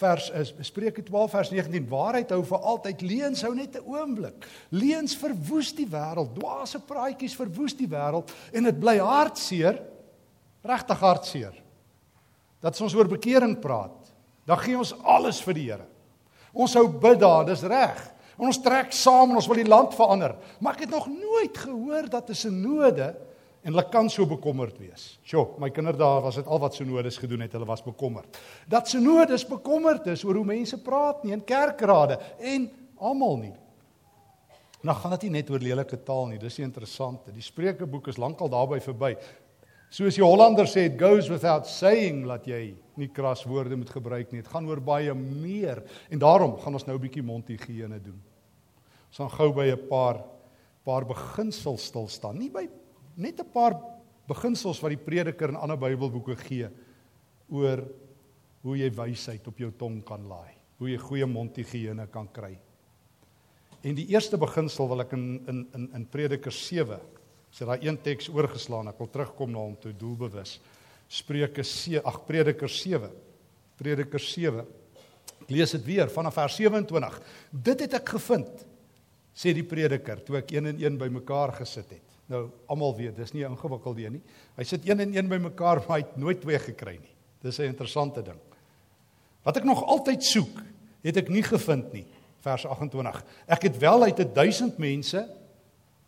vers 0.00 0.30
is 0.38 0.52
Spreuke 0.64 1.02
12 1.04 1.32
vers 1.34 1.50
19 1.52 1.88
waarheid 1.90 2.30
hou 2.32 2.40
vir 2.46 2.68
altyd 2.72 3.02
leuns 3.02 3.42
hou 3.42 3.52
net 3.54 3.76
'n 3.76 3.84
oomblik. 3.84 4.46
Leuns 4.70 5.16
verwoes 5.16 5.74
die 5.74 5.88
wêreld 5.90 6.34
dwaase 6.38 6.80
praatjies 6.80 7.36
verwoes 7.36 7.74
die 7.74 7.88
wêreld 7.88 8.30
en 8.52 8.64
dit 8.64 8.80
bly 8.80 8.98
hartseer 8.98 9.82
regtig 10.62 10.98
hartseer. 10.98 11.62
Dat 12.60 12.80
ons 12.80 12.94
oor 12.94 13.08
bekering 13.08 13.60
praat 13.60 14.06
dan 14.46 14.58
gee 14.58 14.78
ons 14.78 14.94
alles 15.02 15.40
vir 15.42 15.54
die 15.54 15.66
Here. 15.66 15.86
Ons 16.54 16.74
hou 16.78 16.86
bid 16.88 17.18
daar 17.20 17.44
dis 17.44 17.62
reg 17.62 17.98
ons 18.36 18.58
trek 18.62 18.92
saam 18.92 19.30
en 19.30 19.36
ons 19.36 19.48
wil 19.48 19.62
die 19.62 19.68
land 19.68 19.94
verander 19.94 20.36
maar 20.60 20.74
ek 20.74 20.86
het 20.86 20.90
nog 20.90 21.08
nooit 21.08 21.56
gehoor 21.56 22.08
dat 22.10 22.30
'n 22.30 22.34
synode 22.34 23.14
en 23.66 23.74
hulle 23.74 23.88
kan 23.90 24.06
so 24.10 24.26
bekommerd 24.30 24.78
wees. 24.78 25.18
Sjoe, 25.26 25.56
my 25.58 25.72
kinderdae 25.74 26.22
was 26.22 26.38
dit 26.38 26.46
al 26.46 26.60
wat 26.62 26.76
synodes 26.78 27.18
gedoen 27.18 27.42
het, 27.42 27.54
hulle 27.56 27.66
was 27.66 27.82
bekommerd. 27.82 28.38
Dat 28.70 28.86
synodes 28.88 29.42
bekommerd 29.46 30.06
is 30.06 30.22
oor 30.24 30.38
hoe 30.38 30.46
mense 30.46 30.78
praat 30.82 31.24
nie 31.24 31.34
in 31.34 31.42
kerkrade 31.44 32.20
en 32.38 32.68
almal 32.96 33.40
nie. 33.40 33.54
Nou 34.86 34.94
gaan 34.94 35.16
dit 35.16 35.26
nie 35.26 35.40
net 35.40 35.50
oor 35.50 35.64
lelike 35.64 35.98
taal 36.06 36.28
nie, 36.30 36.38
dis 36.38 36.60
die 36.60 36.66
interessante. 36.66 37.34
Die 37.34 37.42
Spreukeboek 37.42 38.12
is 38.12 38.20
lankal 38.22 38.52
daarby 38.52 38.78
verby. 38.84 39.16
Soos 39.90 40.14
die 40.18 40.22
Hollander 40.22 40.68
sê, 40.70 40.86
it 40.86 40.98
goes 41.00 41.30
without 41.30 41.66
saying 41.66 42.22
dat 42.28 42.46
jy 42.46 42.76
nie 43.00 43.10
kras 43.14 43.42
woorde 43.50 43.78
moet 43.78 43.90
gebruik 43.90 44.30
nie. 44.30 44.44
Dit 44.44 44.52
gaan 44.52 44.66
oor 44.70 44.82
baie 44.82 45.14
meer 45.14 45.82
en 46.10 46.22
daarom 46.22 46.54
gaan 46.62 46.78
ons 46.78 46.86
nou 46.86 46.96
'n 46.96 47.02
bietjie 47.02 47.26
mondhygiëne 47.26 47.98
doen. 47.98 48.22
Ons 49.08 49.18
gaan 49.18 49.30
gou 49.38 49.52
by 49.52 49.70
'n 49.72 49.88
paar 49.88 50.24
paar 50.84 51.04
beginsels 51.04 51.86
stil 51.86 52.08
staan. 52.08 52.38
Nie 52.38 52.50
by 52.50 52.68
net 53.16 53.40
'n 53.40 53.50
paar 53.52 53.74
beginsels 54.28 54.80
wat 54.82 54.90
die 54.90 55.04
prediker 55.04 55.48
in 55.48 55.56
ander 55.56 55.76
Bybelboeke 55.76 56.36
gee 56.36 56.68
oor 57.50 57.82
hoe 58.62 58.76
jy 58.76 58.90
wysheid 58.90 59.46
op 59.46 59.58
jou 59.58 59.70
tong 59.78 60.02
kan 60.04 60.28
laai, 60.28 60.54
hoe 60.78 60.88
jy 60.90 60.98
goeie 60.98 61.26
mondhygiëne 61.26 62.06
kan 62.10 62.28
kry. 62.32 62.58
En 63.86 63.94
die 63.94 64.08
eerste 64.10 64.36
beginsel 64.36 64.88
wil 64.88 65.04
ek 65.04 65.12
in 65.12 65.26
in 65.46 65.66
in 65.74 65.90
in 65.94 66.06
Prediker 66.06 66.52
7 66.52 66.98
sê 67.50 67.62
so 67.62 67.66
daai 67.66 67.86
een 67.86 67.98
teks 68.02 68.28
oorgeslaan. 68.28 68.88
Ek 68.88 68.98
wil 68.98 69.08
terugkom 69.08 69.52
na 69.52 69.58
hom 69.58 69.76
toe 69.80 69.92
doelbewus. 69.92 70.60
Spreuke 71.08 71.62
7, 71.62 72.02
ag 72.04 72.26
Prediker 72.26 72.68
7. 72.68 73.10
Prediker 73.78 74.20
7. 74.20 74.66
Ek 75.42 75.50
lees 75.50 75.70
dit 75.70 75.84
weer 75.86 76.10
vanaf 76.10 76.34
vers 76.34 76.56
27. 76.56 77.20
Dit 77.52 77.80
het 77.80 77.94
ek 77.94 78.08
gevind, 78.08 78.66
sê 79.36 79.52
die 79.52 79.66
prediker, 79.66 80.22
toe 80.24 80.38
ek 80.40 80.54
een 80.56 80.72
en 80.72 80.78
een 80.80 80.98
bymekaar 80.98 81.52
gesit 81.60 81.90
het. 81.90 82.14
Nou 82.32 82.46
almal 82.72 82.96
weet, 82.96 83.16
dis 83.16 83.32
nie 83.32 83.44
'n 83.44 83.52
ingewikkelde 83.52 84.04
een 84.04 84.12
nie. 84.12 84.22
Hy 84.56 84.64
sit 84.64 84.88
een 84.88 85.00
en 85.00 85.14
een 85.14 85.28
bymekaar, 85.28 85.84
maar 85.86 85.98
hy 85.98 86.04
het 86.04 86.16
nooit 86.16 86.40
twee 86.40 86.58
gekry 86.58 86.98
nie. 86.98 87.14
Dis 87.42 87.58
'n 87.58 87.70
interessante 87.70 88.22
ding. 88.22 88.40
Wat 89.42 89.56
ek 89.56 89.64
nog 89.64 89.84
altyd 89.84 90.24
soek, 90.24 90.62
het 91.02 91.16
ek 91.16 91.28
nie 91.28 91.42
gevind 91.42 91.92
nie. 91.92 92.06
Vers 92.40 92.66
28. 92.66 93.24
Ek 93.46 93.62
het 93.62 93.78
wel 93.78 94.02
uit 94.02 94.34
1000 94.34 94.78
mense 94.78 95.28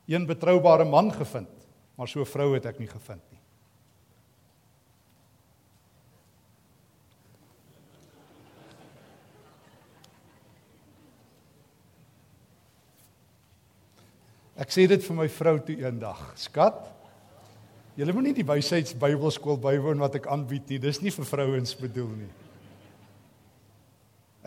een 0.06 0.26
betroubare 0.26 0.84
man 0.84 1.12
gevind, 1.12 1.48
maar 1.94 2.08
so 2.08 2.20
'n 2.20 2.26
vrou 2.26 2.54
het 2.54 2.66
ek 2.66 2.78
nie 2.78 2.88
gevind 2.88 3.22
nie. 3.30 3.37
Ek 14.58 14.72
sê 14.74 14.88
dit 14.90 15.02
vir 15.06 15.14
my 15.14 15.28
vrou 15.30 15.54
toe 15.62 15.76
eendag. 15.78 16.18
Skat, 16.38 16.80
julle 17.98 18.14
moenie 18.14 18.34
die 18.34 18.46
wysheids 18.46 18.96
Bybelskool 18.98 19.58
bywoon 19.62 20.02
wat 20.02 20.18
ek 20.18 20.26
aanbied 20.30 20.72
nie. 20.72 20.80
Dis 20.82 20.98
nie 21.02 21.14
vir 21.14 21.28
vrouens 21.30 21.76
bedoel 21.78 22.10
nie. 22.24 22.30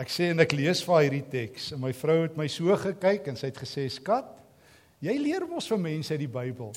Ek 0.02 0.12
sê 0.12 0.32
en 0.34 0.44
ek 0.44 0.56
lees 0.58 0.82
vir 0.84 1.04
hierdie 1.06 1.26
teks 1.32 1.70
en 1.76 1.82
my 1.84 1.92
vrou 1.96 2.24
het 2.24 2.36
my 2.40 2.48
so 2.52 2.76
gekyk 2.80 3.30
en 3.32 3.38
sy 3.40 3.52
het 3.52 3.60
gesê, 3.60 3.88
"Skat, 3.92 4.26
jy 5.00 5.16
leer 5.20 5.46
mos 5.48 5.68
vir 5.68 5.78
mense 5.78 6.12
uit 6.12 6.20
die 6.20 6.28
Bybel. 6.28 6.74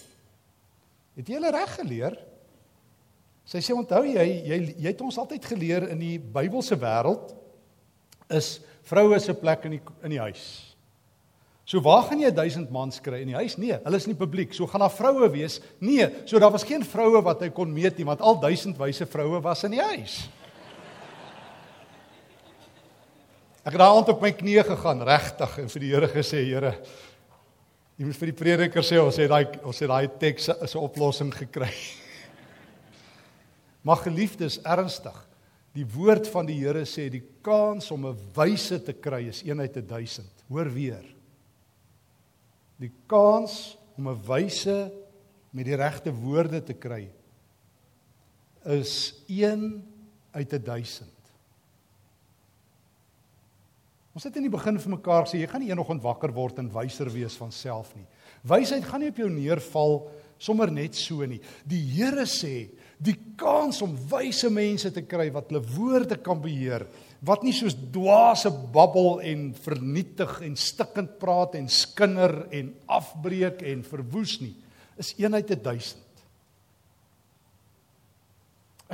Het 1.16 1.26
jy 1.28 1.34
hulle 1.34 1.50
reg 1.50 1.74
geleer?" 1.74 2.18
Sy 3.44 3.58
sê, 3.58 3.74
"Onthou 3.74 4.04
jy, 4.04 4.26
jy 4.46 4.74
jy 4.78 4.86
het 4.88 5.00
ons 5.00 5.18
altyd 5.18 5.44
geleer 5.44 5.88
in 5.88 5.98
die 5.98 6.18
Bybelse 6.18 6.76
wêreld 6.76 7.34
is 8.30 8.60
vroue 8.82 9.18
se 9.20 9.34
plek 9.34 9.64
in 9.64 9.70
die 9.70 9.82
in 10.02 10.10
die 10.10 10.20
huis." 10.20 10.73
So 11.64 11.80
waar 11.80 12.02
gaan 12.10 12.20
jy 12.20 12.28
1000 12.36 12.72
mans 12.72 13.00
kry 13.00 13.22
in 13.24 13.30
die 13.32 13.38
huis? 13.38 13.56
Nee, 13.56 13.78
hulle 13.86 13.96
is 13.96 14.06
nie 14.06 14.16
publiek. 14.18 14.52
So 14.52 14.68
gaan 14.68 14.82
daar 14.84 14.92
vroue 14.92 15.30
wees? 15.32 15.62
Nee, 15.80 16.04
so 16.28 16.38
daar 16.38 16.52
was 16.52 16.66
geen 16.68 16.84
vroue 16.84 17.22
wat 17.24 17.40
hy 17.40 17.48
kon 17.56 17.72
meet 17.72 17.96
nie 17.96 18.04
want 18.04 18.20
al 18.20 18.36
1000 18.42 18.76
wyse 18.80 19.08
vroue 19.08 19.40
was 19.44 19.64
in 19.64 19.78
die 19.78 19.80
huis. 19.80 20.26
Ek 23.64 23.72
het 23.72 23.80
daai 23.80 23.96
aand 23.96 24.10
op 24.12 24.20
my 24.20 24.28
knieë 24.36 24.66
gegaan, 24.68 25.00
regtig, 25.08 25.54
en 25.62 25.70
vir 25.72 25.80
die 25.80 25.92
Here 25.94 26.08
gesê, 26.12 26.42
Here, 26.44 26.74
jy 27.96 28.10
moet 28.10 28.18
vir 28.20 28.28
die 28.28 28.36
prediker 28.36 28.84
sê 28.84 29.00
ons 29.00 29.16
het 29.16 29.32
daai 29.32 29.56
ons 29.64 29.80
het 29.80 29.88
daai 29.88 30.08
teks 30.20 30.50
as 30.52 30.74
'n 30.74 30.84
oplossing 30.84 31.32
gekry. 31.32 31.72
Maar 33.84 34.04
geliefdes, 34.04 34.60
ernstig. 34.64 35.16
Die 35.72 35.84
woord 35.84 36.28
van 36.28 36.46
die 36.46 36.60
Here 36.60 36.84
sê 36.84 37.08
die 37.08 37.24
kans 37.40 37.90
om 37.90 38.06
'n 38.06 38.16
wyse 38.36 38.84
te 38.84 38.92
kry 38.92 39.28
is 39.28 39.42
1 39.42 39.60
uit 39.60 39.88
1000. 39.88 40.28
Hoor 40.48 40.68
weer. 40.68 41.13
Die 42.82 42.92
kans 43.06 43.76
om 43.96 44.08
'n 44.08 44.22
wyse 44.26 44.92
met 45.50 45.64
die 45.64 45.76
regte 45.76 46.12
woorde 46.12 46.62
te 46.62 46.74
kry 46.74 47.10
is 48.64 49.22
1 49.28 49.84
uit 50.30 50.50
1000. 50.50 51.08
Ons 54.14 54.24
het 54.24 54.36
in 54.36 54.46
die 54.46 54.52
begin 54.52 54.78
vir 54.78 54.90
mekaar 54.94 55.26
sê 55.26 55.40
jy 55.40 55.46
gaan 55.50 55.60
nie 55.60 55.70
eendag 55.70 55.90
wakker 56.02 56.32
word 56.32 56.58
en 56.58 56.70
wyser 56.70 57.10
wees 57.10 57.34
van 57.36 57.50
self 57.52 57.94
nie. 57.96 58.06
Wysheid 58.42 58.84
gaan 58.84 59.00
nie 59.00 59.10
op 59.10 59.16
jou 59.16 59.30
neerval 59.30 60.10
sommer 60.38 60.70
net 60.70 60.94
so 60.94 61.26
nie. 61.26 61.40
Die 61.66 61.82
Here 61.96 62.26
sê 62.26 62.70
die 63.04 63.16
kans 63.36 63.82
om 63.84 63.96
wyse 64.10 64.48
mense 64.52 64.90
te 64.94 65.02
kry 65.04 65.28
wat 65.34 65.50
hulle 65.50 65.62
woorde 65.74 66.16
kan 66.24 66.40
beheer, 66.40 66.86
wat 67.24 67.44
nie 67.44 67.54
soos 67.56 67.76
dwaase 67.92 68.52
babbel 68.72 69.20
en 69.24 69.50
vernietig 69.64 70.38
en 70.44 70.56
stikkend 70.56 71.18
praat 71.20 71.56
en 71.58 71.68
skinder 71.68 72.44
en 72.54 72.72
afbreek 72.86 73.64
en 73.66 73.84
verwoes 73.86 74.38
nie, 74.42 74.54
is 75.00 75.14
1 75.18 75.34
uit 75.34 75.54
1000. 75.54 76.00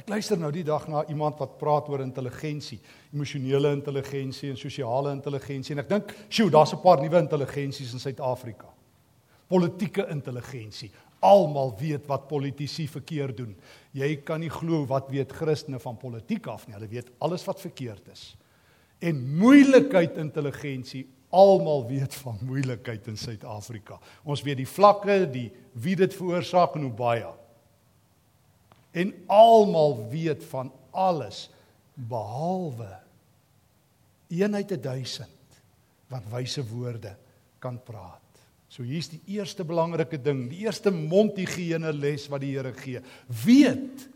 Ek 0.01 0.09
luister 0.09 0.39
nou 0.39 0.53
die 0.55 0.65
dag 0.65 0.87
na 0.89 1.03
iemand 1.11 1.41
wat 1.43 1.59
praat 1.59 1.89
oor 1.91 2.01
intelligensie, 2.05 2.79
emosionele 3.13 3.73
intelligensie 3.75 4.53
en 4.53 4.59
sosiale 4.59 5.13
intelligensie 5.13 5.75
en 5.75 5.83
ek 5.83 5.89
dink, 5.89 6.15
"Sjoe, 6.31 6.51
daar's 6.51 6.73
'n 6.73 6.81
paar 6.81 7.03
nuwe 7.03 7.19
intelligensies 7.19 7.93
in 7.93 7.99
Suid-Afrika." 7.99 8.67
Politieke 9.49 10.07
intelligensie. 10.09 10.91
Almal 11.21 11.75
weet 11.79 12.07
wat 12.09 12.29
politici 12.29 12.87
verkeerd 12.89 13.37
doen. 13.43 13.55
Jy 13.97 14.15
kan 14.25 14.41
nie 14.41 14.51
glo 14.53 14.87
wat 14.89 15.11
weet 15.13 15.33
Christene 15.37 15.81
van 15.83 15.99
politiek 16.01 16.47
af 16.49 16.67
nie. 16.67 16.77
Hulle 16.79 16.89
weet 16.89 17.11
alles 17.19 17.45
wat 17.49 17.61
verkeerd 17.61 18.09
is. 18.13 18.35
En 19.01 19.21
moeilikheid 19.41 20.17
intelligensie. 20.21 21.07
Almal 21.31 21.85
weet 21.87 22.15
van 22.25 22.41
moeilikheid 22.43 23.07
in 23.07 23.17
Suid-Afrika. 23.17 24.01
Ons 24.25 24.43
weet 24.43 24.59
die 24.63 24.69
vlakke, 24.69 25.23
die 25.31 25.49
wie 25.79 25.95
dit 25.97 26.15
veroorsaak 26.17 26.75
en 26.75 26.89
hoe 26.89 26.97
baie. 26.97 27.29
En 28.91 29.13
almal 29.31 30.09
weet 30.11 30.43
van 30.51 30.73
alles 30.91 31.47
behalwe 31.95 32.91
eenheid 34.31 34.83
1000 34.83 35.29
wat 36.11 36.27
wyse 36.31 36.65
woorde 36.67 37.15
kan 37.59 37.79
praat. 37.83 38.20
So 38.71 38.87
hier's 38.87 39.11
die 39.11 39.21
eerste 39.35 39.67
belangrike 39.67 40.19
ding, 40.23 40.45
die 40.51 40.63
eerste 40.65 40.93
mondhygiëne 40.95 41.91
les 41.97 42.29
wat 42.31 42.45
die 42.45 42.53
Here 42.55 42.73
gee. 42.77 43.03
Weet 43.45 44.07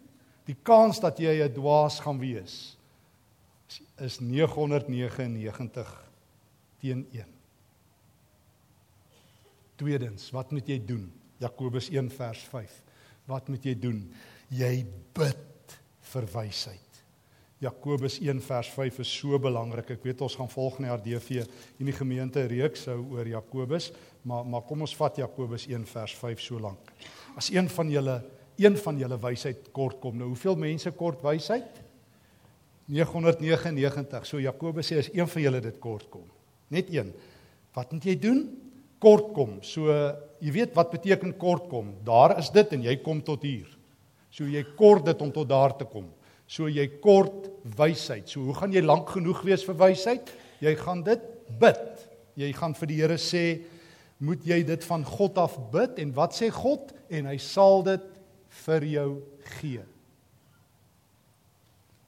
die 0.47 0.57
kans 0.63 1.01
dat 1.03 1.19
jy 1.19 1.43
'n 1.43 1.55
dwaas 1.55 2.01
gaan 2.01 2.21
wees 2.21 2.77
is 3.99 4.21
999 4.21 5.89
teen 6.79 7.07
1. 7.13 7.27
Tweedens, 9.77 10.31
wat 10.31 10.51
moet 10.51 10.69
jy 10.69 10.79
doen? 10.79 11.13
Jakobus 11.39 11.89
1 11.91 12.11
vers 12.11 12.39
5. 12.39 12.83
Wat 13.27 13.49
moet 13.49 13.65
jy 13.65 13.75
doen? 13.75 14.13
jy 14.53 14.85
bid 15.17 15.77
vir 16.13 16.27
wysheid. 16.35 16.94
Jakobus 17.65 18.19
1 18.21 18.41
vers 18.45 18.69
5 18.77 19.01
is 19.05 19.11
so 19.19 19.39
belangrik. 19.41 19.95
Ek 19.97 20.05
weet 20.05 20.23
ons 20.25 20.37
gaan 20.37 20.51
volgende 20.53 20.91
jaar 20.91 21.03
DV 21.03 21.45
in 21.81 21.89
die 21.89 21.97
gemeente 21.97 22.45
reeks 22.51 22.87
hou 22.91 23.01
oor 23.17 23.29
Jakobus, 23.29 23.91
maar 24.23 24.45
maar 24.45 24.65
kom 24.69 24.85
ons 24.85 24.97
vat 24.99 25.21
Jakobus 25.23 25.67
1 25.71 25.87
vers 25.89 26.17
5 26.21 26.43
so 26.45 26.61
lank. 26.61 26.93
As 27.37 27.51
een 27.55 27.69
van 27.73 27.91
julle 27.91 28.19
een 28.57 28.77
van 28.79 28.99
julle 28.99 29.19
wysheid 29.19 29.71
kort 29.75 29.99
kom. 30.03 30.19
Nou 30.19 30.29
hoeveel 30.31 30.57
mense 30.61 30.91
kort 30.95 31.23
wysheid? 31.25 31.81
999. 32.87 34.27
So 34.29 34.39
Jakobus 34.43 34.91
sê 34.93 35.01
as 35.01 35.11
een 35.13 35.29
van 35.31 35.43
julle 35.43 35.63
dit 35.65 35.81
kort 35.83 36.11
kom. 36.13 36.27
Net 36.71 36.93
een. 36.93 37.11
Wat 37.75 37.93
moet 37.93 38.07
jy 38.07 38.15
doen? 38.21 38.45
Kort 39.03 39.33
kom. 39.35 39.57
So 39.67 39.91
jy 40.45 40.53
weet 40.55 40.77
wat 40.77 40.93
beteken 40.95 41.35
kort 41.41 41.67
kom. 41.73 41.95
Daar 42.07 42.37
is 42.39 42.53
dit 42.55 42.77
en 42.77 42.85
jy 42.87 42.99
kom 43.03 43.23
tot 43.25 43.43
hier. 43.43 43.67
So 44.31 44.47
jy 44.51 44.63
kort 44.77 45.07
dit 45.09 45.23
om 45.23 45.33
tot 45.33 45.49
daar 45.49 45.75
te 45.79 45.89
kom. 45.89 46.07
So 46.55 46.69
jy 46.71 46.87
kort 47.03 47.49
wysheid. 47.75 48.29
So 48.31 48.45
hoe 48.47 48.55
gaan 48.55 48.75
jy 48.75 48.85
lank 48.85 49.09
genoeg 49.17 49.41
wees 49.47 49.65
vir 49.67 49.79
wysheid? 49.81 50.29
Jy 50.63 50.75
gaan 50.79 51.03
dit 51.07 51.23
bid. 51.59 52.05
Jy 52.39 52.51
gaan 52.55 52.77
vir 52.79 52.91
die 52.91 52.99
Here 53.01 53.17
sê, 53.19 53.45
moet 54.23 54.45
jy 54.47 54.61
dit 54.67 54.87
van 54.87 55.03
God 55.07 55.41
af 55.43 55.57
bid 55.73 55.99
en 56.03 56.15
wat 56.15 56.37
sê 56.37 56.53
God 56.55 56.95
en 57.11 57.27
hy 57.33 57.37
sal 57.43 57.83
dit 57.87 58.07
vir 58.63 58.87
jou 58.93 59.09
gee. 59.59 59.83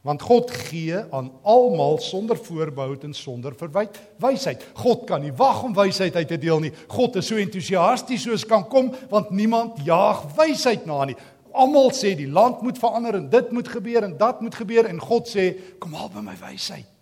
Want 0.07 0.23
God 0.23 0.53
gee 0.55 1.01
aan 1.11 1.33
almal 1.43 1.99
sonder 1.99 2.39
voorbehoud 2.39 3.09
en 3.09 3.15
sonder 3.19 3.57
verwyte 3.59 3.99
wysheid. 4.23 4.63
God 4.79 5.03
kan 5.09 5.25
nie 5.25 5.35
wag 5.35 5.65
om 5.67 5.75
wysheid 5.75 6.15
uit 6.15 6.29
te 6.31 6.39
deel 6.39 6.63
nie. 6.63 6.71
God 6.95 7.19
is 7.19 7.27
so 7.27 7.43
entoesiasties 7.43 8.29
soos 8.29 8.47
kan 8.47 8.63
kom 8.71 8.93
want 9.11 9.35
niemand 9.35 9.83
jaag 9.83 10.23
wysheid 10.39 10.87
na 10.87 11.01
nie. 11.11 11.19
Almal 11.57 11.91
sê 11.97 12.15
die 12.19 12.29
land 12.29 12.61
moet 12.63 12.79
verander 12.79 13.17
en 13.17 13.31
dit 13.33 13.53
moet 13.53 13.69
gebeur 13.69 14.05
en 14.05 14.17
dat 14.19 14.43
moet 14.45 14.55
gebeur 14.55 14.89
en 14.91 15.01
God 15.01 15.31
sê 15.31 15.47
kom 15.81 15.97
haal 15.97 16.13
by 16.13 16.25
my 16.27 16.37
wysheid. 16.41 16.93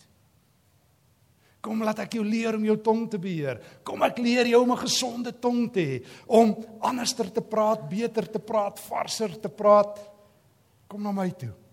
Kom 1.64 1.80
laat 1.80 2.02
ek 2.04 2.18
jou 2.18 2.24
leer 2.26 2.58
om 2.58 2.64
jou 2.68 2.76
tong 2.84 3.06
te 3.08 3.18
beheer. 3.18 3.56
Kom 3.82 4.04
ek 4.04 4.18
leer 4.20 4.50
jou 4.52 4.60
om 4.62 4.72
'n 4.72 4.84
gesonde 4.84 5.32
tong 5.32 5.72
te 5.72 5.80
hê, 5.80 6.04
om 6.28 6.54
anderster 6.80 7.32
te 7.32 7.40
praat, 7.40 7.88
beter 7.88 8.30
te 8.30 8.38
praat, 8.38 8.78
varser 8.78 9.40
te 9.40 9.48
praat. 9.48 9.98
Kom 10.86 11.02
na 11.02 11.12
my 11.12 11.30
toe. 11.30 11.63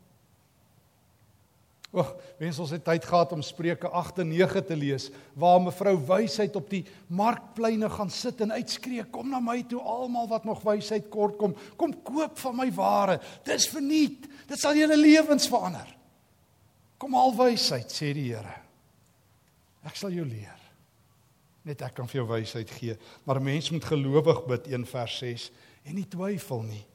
O, 1.91 1.99
oh, 1.99 2.12
wens 2.39 2.56
ons 2.63 2.71
het 2.71 2.84
tyd 2.88 3.04
gehad 3.04 3.34
om 3.36 3.41
Spreuke 3.43 3.89
8 3.99 4.21
en 4.23 4.30
9 4.32 4.62
te 4.63 4.75
lees 4.80 5.10
waar 5.36 5.60
mevrou 5.60 5.97
wysheid 6.08 6.56
op 6.56 6.69
die 6.71 6.86
markpleine 7.12 7.89
gaan 7.91 8.10
sit 8.10 8.39
en 8.45 8.54
uitskree 8.56 9.04
kom 9.12 9.27
na 9.27 9.41
my 9.43 9.58
toe 9.67 9.82
almal 9.84 10.30
wat 10.32 10.47
nog 10.47 10.63
wysheid 10.63 11.10
kort 11.12 11.36
kom. 11.41 11.56
Kom 11.75 11.97
koop 12.08 12.39
van 12.39 12.56
my 12.56 12.69
ware. 12.77 13.17
Dis 13.43 13.67
verniet. 13.73 14.30
Dit 14.47 14.62
sal 14.62 14.80
julle 14.80 14.95
lewens 14.95 15.49
verander. 15.51 15.89
Kom 16.95 17.17
al 17.19 17.36
wysheid 17.36 17.91
sê 17.91 18.13
die 18.15 18.30
Here. 18.30 18.56
Ek 19.84 19.99
sal 19.99 20.15
jou 20.15 20.23
leer. 20.23 20.60
Net 21.67 21.84
ek 21.84 21.97
kan 21.97 22.08
vir 22.08 22.21
jou 22.21 22.27
wysheid 22.30 22.71
gee. 22.71 22.95
Maar 23.25 23.41
'n 23.41 23.43
mens 23.51 23.69
moet 23.69 23.84
gelowig 23.84 24.45
bid 24.47 24.71
1 24.71 24.86
vers 24.86 25.17
6 25.17 25.51
en 25.84 25.95
nie 25.95 26.08
twyfel 26.08 26.63
nie 26.63 26.86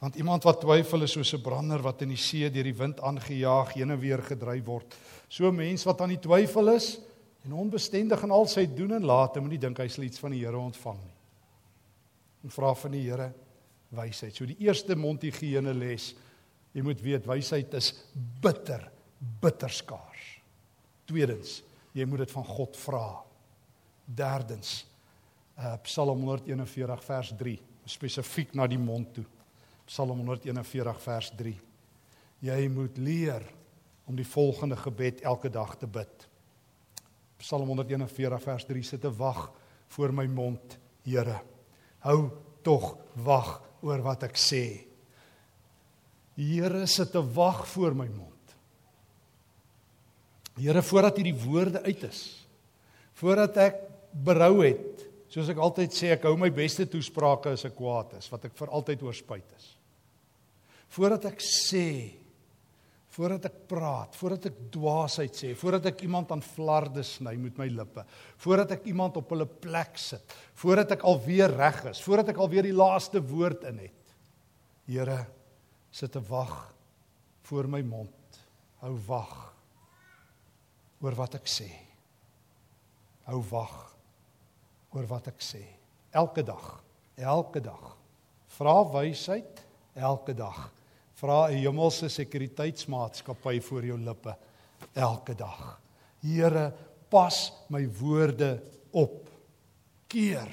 Want 0.00 0.16
iemand 0.16 0.46
wat 0.48 0.62
twyfel 0.62 1.04
is 1.04 1.12
soos 1.12 1.34
'n 1.34 1.42
brander 1.44 1.82
wat 1.82 2.02
in 2.02 2.08
die 2.08 2.16
see 2.16 2.50
deur 2.50 2.64
die 2.64 2.76
wind 2.76 3.00
aangejaag 3.00 3.74
heen 3.74 3.90
en 3.90 4.00
weer 4.00 4.22
gedryf 4.22 4.64
word. 4.64 4.96
So 5.28 5.48
'n 5.48 5.56
mens 5.56 5.84
wat 5.84 6.00
aan 6.00 6.08
die 6.08 6.18
twyfel 6.18 6.68
is 6.68 6.98
en 7.44 7.52
onbestendig 7.52 8.22
in 8.22 8.30
al 8.30 8.46
sy 8.46 8.66
doen 8.66 8.92
en 8.92 9.04
late, 9.04 9.40
moenie 9.40 9.58
dink 9.58 9.78
hy 9.78 9.88
sal 9.88 10.04
iets 10.04 10.18
van 10.18 10.30
die 10.30 10.40
Here 10.40 10.58
ontvang 10.58 10.98
nie. 11.04 11.16
En 12.44 12.50
vra 12.50 12.74
van 12.74 12.90
die 12.90 13.02
Here 13.10 13.32
wysheid. 13.90 14.34
So 14.34 14.46
die 14.46 14.58
eerste 14.58 14.96
mondhygiëne 14.96 15.74
les, 15.74 16.14
jy 16.72 16.82
moet 16.82 17.00
weet 17.00 17.26
wysheid 17.26 17.74
is 17.74 17.92
bitter, 18.40 18.90
bitter 19.40 19.70
skaars. 19.70 20.40
Tweedens, 21.04 21.62
jy 21.92 22.06
moet 22.06 22.18
dit 22.18 22.30
van 22.30 22.44
God 22.44 22.76
vra. 22.76 23.24
Derdens, 24.06 24.86
uh, 25.58 25.76
Psalm 25.82 26.22
141 26.22 27.04
vers 27.04 27.32
3, 27.36 27.58
spesifiek 27.84 28.54
na 28.54 28.66
die 28.66 28.78
mond 28.78 29.14
toe. 29.14 29.26
Psalm 29.90 30.20
141 30.22 31.00
vers 31.02 31.32
3. 31.34 31.52
Jy 32.46 32.58
moet 32.70 32.98
leer 33.02 33.42
om 34.06 34.14
die 34.14 34.26
volgende 34.26 34.76
gebed 34.78 35.24
elke 35.26 35.50
dag 35.50 35.72
te 35.80 35.88
bid. 35.90 36.26
Psalm 37.42 37.66
141 37.72 38.44
vers 38.44 38.66
3 38.68 38.84
sit 38.86 39.02
te 39.02 39.10
wag 39.10 39.48
voor 39.96 40.14
my 40.14 40.28
mond, 40.30 40.78
Here. 41.02 41.40
Hou 42.04 42.28
tog 42.62 42.92
wag 43.24 43.54
oor 43.82 44.02
wat 44.04 44.28
ek 44.28 44.36
sê. 44.38 44.62
Here 46.36 46.84
sit 46.86 47.10
te 47.10 47.22
wag 47.34 47.64
voor 47.72 47.96
my 47.96 48.06
mond. 48.12 48.54
Here 50.60 50.84
voordat 50.84 51.18
hierdie 51.18 51.34
woorde 51.40 51.82
uit 51.88 52.04
is. 52.06 52.22
Voordat 53.18 53.58
ek 53.64 53.82
berou 54.12 54.60
het, 54.60 55.02
soos 55.32 55.50
ek 55.50 55.64
altyd 55.64 55.96
sê, 55.96 56.12
ek 56.14 56.28
hou 56.28 56.36
my 56.38 56.52
beste 56.54 56.86
toesprake 56.90 57.56
as 57.56 57.66
ek 57.66 57.78
kwaad 57.80 58.18
is, 58.20 58.30
wat 58.30 58.46
ek 58.50 58.58
vir 58.60 58.76
altyd 58.76 59.08
oorspruit 59.08 59.58
is 59.58 59.70
voordat 60.90 61.28
ek 61.30 61.44
sê 61.44 62.20
voordat 63.10 63.48
ek 63.50 63.56
praat, 63.68 64.14
voordat 64.16 64.46
ek 64.52 64.58
dwaasheid 64.72 65.34
sê, 65.34 65.50
voordat 65.58 65.90
ek 65.90 66.04
iemand 66.06 66.30
aan 66.30 66.42
flarde 66.44 67.02
sny 67.04 67.34
met 67.40 67.58
my 67.58 67.66
lippe, 67.72 68.04
voordat 68.40 68.76
ek 68.76 68.86
iemand 68.88 69.18
op 69.18 69.34
hulle 69.34 69.48
plek 69.50 69.98
sit, 69.98 70.34
voordat 70.62 70.94
ek 70.94 71.04
alweer 71.10 71.50
reg 71.58 71.82
is, 71.90 72.02
voordat 72.04 72.30
ek 72.32 72.40
alweer 72.40 72.68
die 72.68 72.76
laaste 72.76 73.22
woord 73.32 73.66
in 73.68 73.82
het. 73.82 74.14
Here, 74.90 75.18
sit 75.90 76.14
te 76.14 76.22
wag 76.30 76.54
voor 77.50 77.68
my 77.70 77.82
mond. 77.86 78.40
Hou 78.80 78.94
wag 79.10 79.36
oor 81.02 81.18
wat 81.18 81.36
ek 81.40 81.50
sê. 81.50 81.68
Hou 83.26 83.42
wag 83.50 83.76
oor 84.94 85.06
wat 85.10 85.28
ek 85.30 85.42
sê. 85.44 85.64
Elke 86.14 86.46
dag, 86.46 86.76
elke 87.18 87.62
dag. 87.62 87.96
Vra 88.56 88.80
wysheid 88.94 89.66
elke 89.98 90.34
dag 90.34 90.70
Vra 91.20 91.50
'n 91.50 91.60
hemelse 91.60 92.08
sekuriteitsmaatskappy 92.08 93.60
voor 93.60 93.84
jou 93.84 93.98
lippe 93.98 94.36
elke 94.92 95.34
dag. 95.34 95.80
Here, 96.20 96.72
pas 97.08 97.52
my 97.68 97.88
woorde 97.98 98.62
op. 98.90 99.28
Keer. 100.06 100.48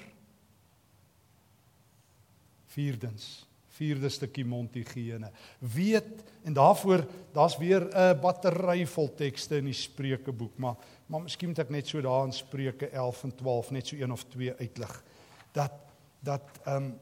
Vierdens, 2.65 3.47
vierde 3.77 4.09
stukkie 4.09 4.45
mondhygiëne. 4.45 5.31
Weet 5.59 6.23
en 6.43 6.53
daarvoor 6.53 7.05
daar's 7.33 7.57
weer 7.57 7.87
'n 7.87 8.19
battery 8.19 8.85
vol 8.85 9.13
tekste 9.15 9.57
in 9.57 9.65
die 9.65 9.73
Spreukeboek, 9.73 10.57
maar 10.57 10.75
maar 11.07 11.21
miskien 11.21 11.47
moet 11.47 11.59
ek 11.59 11.69
net 11.69 11.87
so 11.87 12.01
daar 12.01 12.25
in 12.25 12.33
Spreuke 12.33 12.89
11 12.89 13.23
en 13.23 13.35
12 13.35 13.71
net 13.71 13.87
so 13.87 13.95
een 13.95 14.11
of 14.11 14.23
twee 14.23 14.53
uitlig. 14.53 15.03
Dat 15.51 15.71
dat 16.19 16.41
ehm 16.65 16.83
um, 16.83 16.99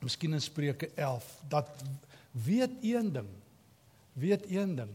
miskien 0.00 0.32
in 0.32 0.40
Spreuke 0.40 0.90
11 0.94 1.42
dat 1.48 1.68
weet 2.44 2.76
een 2.82 3.12
ding. 3.12 3.28
Weet 4.12 4.50
een 4.50 4.74
ding. 4.76 4.92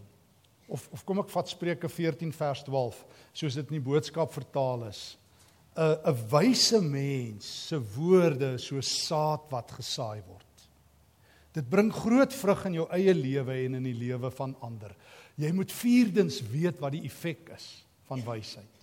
Of 0.71 0.87
of 0.91 1.03
kom 1.03 1.19
ek 1.19 1.31
vat 1.33 1.49
Spreuke 1.49 1.89
14 1.89 2.31
vers 2.33 2.63
12 2.63 3.01
soos 3.33 3.57
dit 3.57 3.73
in 3.73 3.79
die 3.79 3.87
boodskap 3.89 4.31
vertaal 4.33 4.87
is. 4.87 5.17
'n 5.75 5.97
'n 6.11 6.27
wyse 6.29 6.81
mens 6.81 7.67
se 7.67 7.79
woorde 7.95 8.57
so 8.57 8.81
saad 8.81 9.49
wat 9.49 9.71
gesaai 9.71 10.21
word. 10.27 10.45
Dit 11.51 11.69
bring 11.69 11.91
groot 11.93 12.33
vrug 12.33 12.65
in 12.65 12.73
jou 12.73 12.87
eie 12.91 13.13
lewe 13.13 13.65
en 13.65 13.75
in 13.75 13.83
die 13.83 13.97
lewe 13.97 14.31
van 14.31 14.55
ander. 14.59 14.95
Jy 15.35 15.51
moet 15.51 15.71
vierdens 15.71 16.41
weet 16.41 16.79
wat 16.79 16.91
die 16.91 17.03
effek 17.03 17.49
is 17.55 17.85
van 18.07 18.23
wysheid. 18.23 18.77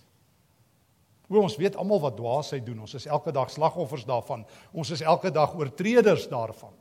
O 1.29 1.41
ons 1.41 1.57
weet 1.57 1.75
almal 1.77 2.01
wat 2.01 2.17
dwaasheid 2.17 2.65
doen. 2.65 2.79
Ons 2.85 2.95
is 2.97 3.05
elke 3.05 3.31
dag 3.31 3.49
slagoffers 3.53 4.05
daarvan. 4.05 4.45
Ons 4.73 4.89
is 4.89 5.01
elke 5.01 5.31
dag 5.31 5.53
oortreders 5.55 6.27
daarvan. 6.29 6.73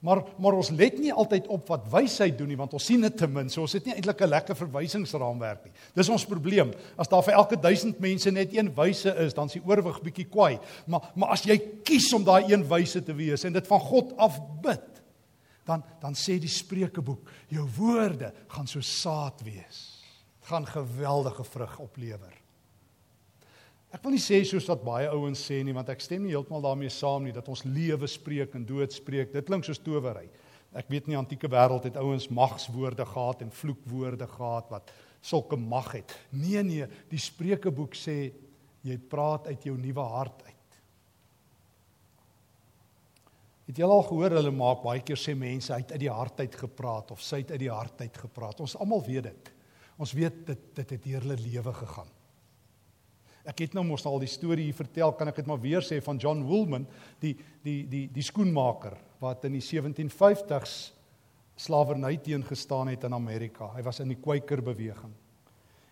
Maar 0.00 0.22
maar 0.40 0.56
ons 0.56 0.70
let 0.72 0.96
nie 0.98 1.12
altyd 1.12 1.48
op 1.52 1.68
wat 1.68 1.84
wysheid 1.92 2.38
doen 2.38 2.48
nie 2.48 2.56
want 2.56 2.72
ons 2.76 2.86
sien 2.88 3.02
dit 3.04 3.16
te 3.16 3.26
min. 3.28 3.50
So 3.52 3.66
ons 3.66 3.76
het 3.76 3.84
nie 3.84 3.94
eintlik 3.94 4.22
'n 4.24 4.32
lekker 4.32 4.56
verwysingsraamwerk 4.56 5.64
nie. 5.64 5.72
Dis 5.94 6.08
ons 6.08 6.24
probleem. 6.24 6.72
As 6.96 7.08
daar 7.08 7.22
vir 7.22 7.34
elke 7.34 7.56
1000 7.56 8.00
mense 8.00 8.30
net 8.30 8.56
een 8.56 8.74
wyse 8.74 9.14
is, 9.14 9.34
dan 9.34 9.46
is 9.46 9.52
die 9.52 9.64
oorwig 9.64 10.00
bietjie 10.02 10.24
kwaai. 10.24 10.58
Maar 10.86 11.12
maar 11.14 11.28
as 11.28 11.44
jy 11.44 11.58
kies 11.84 12.12
om 12.14 12.24
daai 12.24 12.52
een 12.52 12.68
wyse 12.68 13.02
te 13.02 13.14
wees 13.14 13.44
en 13.44 13.52
dit 13.52 13.66
van 13.66 13.80
God 13.80 14.16
af 14.16 14.40
bid, 14.62 15.02
dan 15.66 15.84
dan 16.00 16.14
sê 16.14 16.38
die 16.38 16.48
Spreukeboek, 16.48 17.30
jou 17.48 17.68
woorde 17.76 18.32
gaan 18.48 18.66
so 18.66 18.80
saad 18.80 19.42
wees. 19.42 20.04
Dit 20.40 20.48
gaan 20.48 20.66
geweldige 20.66 21.44
vrug 21.44 21.78
oplewer. 21.78 22.39
Ek 23.90 24.04
wil 24.04 24.14
nie 24.14 24.22
sê 24.22 24.38
soos 24.46 24.68
wat 24.70 24.84
baie 24.86 25.08
ouens 25.10 25.40
sê 25.42 25.58
nie 25.66 25.74
want 25.74 25.88
ek 25.90 26.02
stem 26.04 26.22
nie 26.22 26.30
heeltemal 26.30 26.62
daarmee 26.62 26.92
saam 26.94 27.24
nie 27.26 27.34
dat 27.34 27.48
ons 27.50 27.64
lewe 27.66 28.06
spreek 28.10 28.54
en 28.54 28.66
dood 28.66 28.94
spreek. 28.94 29.32
Dit 29.34 29.48
klink 29.48 29.66
soos 29.66 29.82
towery. 29.82 30.28
Ek 30.78 30.86
weet 30.92 31.08
nie 31.10 31.18
antieke 31.18 31.50
wêreld 31.50 31.88
het 31.88 31.98
ouens 31.98 32.28
magswoorde 32.30 33.06
gehad 33.08 33.42
en 33.42 33.50
vloekwoorde 33.50 34.28
gehad 34.30 34.70
wat 34.70 34.92
sulke 35.20 35.58
mag 35.58 35.90
het. 35.98 36.14
Nee 36.30 36.62
nee, 36.62 36.86
die 37.10 37.18
Spreukeboek 37.20 37.98
sê 37.98 38.30
jy 38.86 38.96
praat 39.10 39.50
uit 39.50 39.66
jou 39.66 39.74
nuwe 39.76 40.06
hart 40.14 40.46
uit. 40.46 40.78
Het 43.70 43.82
jy 43.82 43.90
al 43.90 44.06
gehoor 44.06 44.38
hulle 44.38 44.54
maak 44.54 44.86
baie 44.86 45.02
keer 45.02 45.18
sê 45.18 45.34
mense 45.38 45.74
uit 45.74 45.90
uit 45.90 46.02
die 46.06 46.14
hart 46.14 46.40
uit 46.40 46.54
gepraat 46.62 47.10
of 47.10 47.26
sy 47.26 47.42
uit 47.42 47.58
die 47.58 47.74
hart 47.74 48.06
uit 48.06 48.22
gepraat. 48.22 48.62
Ons 48.62 48.78
almal 48.78 49.02
weet 49.06 49.26
dit. 49.32 49.52
Ons 49.98 50.14
weet 50.14 50.40
dit 50.46 50.64
dit 50.78 50.96
het 50.96 51.04
deur 51.10 51.26
hulle 51.26 51.42
lewe 51.42 51.74
gegaan. 51.82 52.19
Ek 53.44 53.58
het 53.64 53.74
nou 53.74 53.84
mos 53.84 54.04
al 54.06 54.18
die 54.20 54.28
storie 54.28 54.64
hier 54.68 54.76
vertel, 54.76 55.12
kan 55.16 55.28
ek 55.28 55.36
dit 55.36 55.46
maar 55.46 55.60
weer 55.60 55.80
sê 55.80 56.00
van 56.04 56.18
John 56.20 56.42
Woolman, 56.44 56.86
die 57.20 57.36
die 57.64 57.86
die 57.88 58.06
die 58.12 58.24
skoenmaker 58.24 58.98
wat 59.20 59.44
in 59.44 59.56
die 59.56 59.64
1750s 59.64 60.92
slawerny 61.60 62.16
teengestaan 62.24 62.88
het 62.88 63.04
in 63.04 63.14
Amerika. 63.14 63.68
Hy 63.74 63.82
was 63.84 64.00
in 64.00 64.08
die 64.08 64.20
Quaker 64.20 64.62
beweging. 64.64 65.12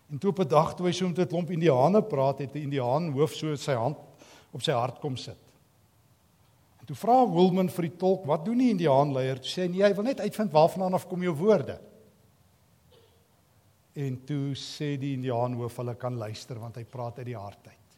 En 0.09 0.17
toe 0.17 0.31
op 0.31 0.39
'n 0.39 0.47
dag 0.47 0.75
toe 0.75 0.87
hy 0.87 0.91
so 0.91 1.07
met 1.07 1.19
'n 1.19 1.27
klomp 1.27 1.51
Indiane 1.51 2.01
praat, 2.01 2.39
het 2.39 2.55
'n 2.55 2.65
Indiaan 2.65 3.11
hoof 3.11 3.33
so 3.33 3.55
sy 3.55 3.73
hand 3.73 3.97
op 4.51 4.61
sy 4.61 4.71
hart 4.71 4.99
kom 4.99 5.15
sit. 5.17 5.37
En 6.79 6.85
toe 6.85 6.95
vra 6.95 7.27
Woolman 7.27 7.69
vir 7.69 7.81
die 7.81 7.97
tolk, 7.97 8.25
"Wat 8.25 8.45
doen 8.45 8.57
die 8.57 8.69
Indiaan 8.69 9.13
leier?" 9.13 9.35
Toe 9.35 9.49
sê 9.49 9.61
hy, 9.61 9.67
"Nee, 9.67 9.83
hy 9.83 9.93
wil 9.93 10.03
net 10.03 10.19
uitvind 10.19 10.51
waarvandaan 10.51 10.93
af 10.93 11.07
kom 11.07 11.21
jou 11.21 11.35
woorde." 11.35 11.79
En 13.93 14.19
toe 14.25 14.53
sê 14.55 14.97
die 14.97 15.13
Indiaan 15.13 15.53
hoof 15.57 15.77
hulle 15.81 15.95
kan 15.95 16.17
luister 16.17 16.59
want 16.59 16.75
hy 16.75 16.83
praat 16.83 17.17
uit 17.17 17.25
die 17.31 17.37
hart 17.37 17.67
uit. 17.67 17.97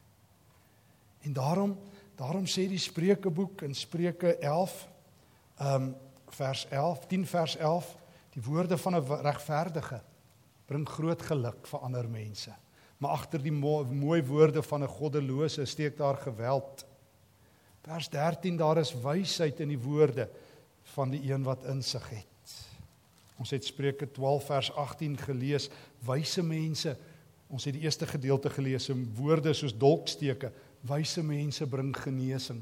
En 1.28 1.34
daarom 1.34 1.76
daarom 2.16 2.46
sê 2.46 2.68
die 2.70 2.80
Spreukeboek 2.80 3.64
in 3.66 3.76
Spreuke 3.76 4.38
11 4.38 4.88
ehm 5.58 5.84
um, 5.84 5.96
vers 6.32 6.68
11 6.70 7.08
10 7.12 7.26
vers 7.28 7.56
11 7.58 7.88
die 8.32 8.44
woorde 8.44 8.78
van 8.78 8.96
'n 8.96 9.22
regverdige 9.22 10.02
bring 10.66 10.88
groot 10.88 11.22
geluk 11.22 11.68
vir 11.68 11.80
ander 11.80 12.08
mense. 12.10 12.54
Maar 12.98 13.12
agter 13.12 13.42
die 13.44 13.52
mooi 13.52 14.22
woorde 14.24 14.64
van 14.64 14.84
'n 14.84 14.88
goddelose 14.88 15.66
steek 15.66 15.98
daar 15.98 16.18
geweld. 16.18 16.86
Vers 17.82 18.10
13 18.10 18.58
daar 18.58 18.78
is 18.78 18.94
wysheid 18.94 19.60
in 19.60 19.68
die 19.68 19.80
woorde 19.80 20.30
van 20.84 21.10
die 21.10 21.34
een 21.34 21.44
wat 21.44 21.64
insig 21.64 22.10
het. 22.10 22.31
Ons 23.42 23.56
het 23.56 23.66
Spreuke 23.66 24.06
12 24.14 24.46
vers 24.46 24.70
18 24.78 25.16
gelees, 25.18 25.66
wyse 26.06 26.44
mense. 26.46 26.94
Ons 27.50 27.66
het 27.66 27.74
die 27.74 27.88
eerste 27.88 28.06
gedeelte 28.06 28.52
gelees, 28.54 28.86
en 28.94 29.02
woorde 29.18 29.54
soos 29.58 29.74
dolksteke, 29.74 30.52
wyse 30.88 31.24
mense 31.26 31.66
bring 31.70 31.90
genesing. 31.98 32.62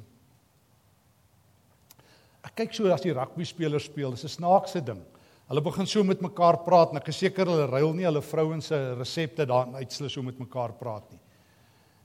Ek 2.47 2.55
kyk 2.61 2.75
so 2.75 2.87
as 2.93 3.03
die 3.03 3.13
rugby 3.13 3.43
spelers 3.43 3.89
speel, 3.89 4.15
dis 4.15 4.23
'n 4.23 4.39
snaakse 4.39 4.81
ding. 4.81 5.01
Hulle 5.49 5.61
begin 5.61 5.87
so 5.87 6.03
met 6.03 6.21
mekaar 6.21 6.63
praat 6.63 6.91
en 6.91 6.97
ek 6.97 7.09
is 7.09 7.17
seker 7.17 7.45
hulle 7.45 7.65
ruil 7.67 7.93
nie 7.93 8.05
hulle 8.05 8.21
vrouens 8.21 8.67
se 8.67 8.77
resepte 8.93 9.45
daarin 9.45 9.75
uit 9.75 9.97
hulle 9.97 10.09
so 10.09 10.21
met 10.21 10.39
mekaar 10.39 10.73
praat 10.73 11.11
nie. 11.11 11.19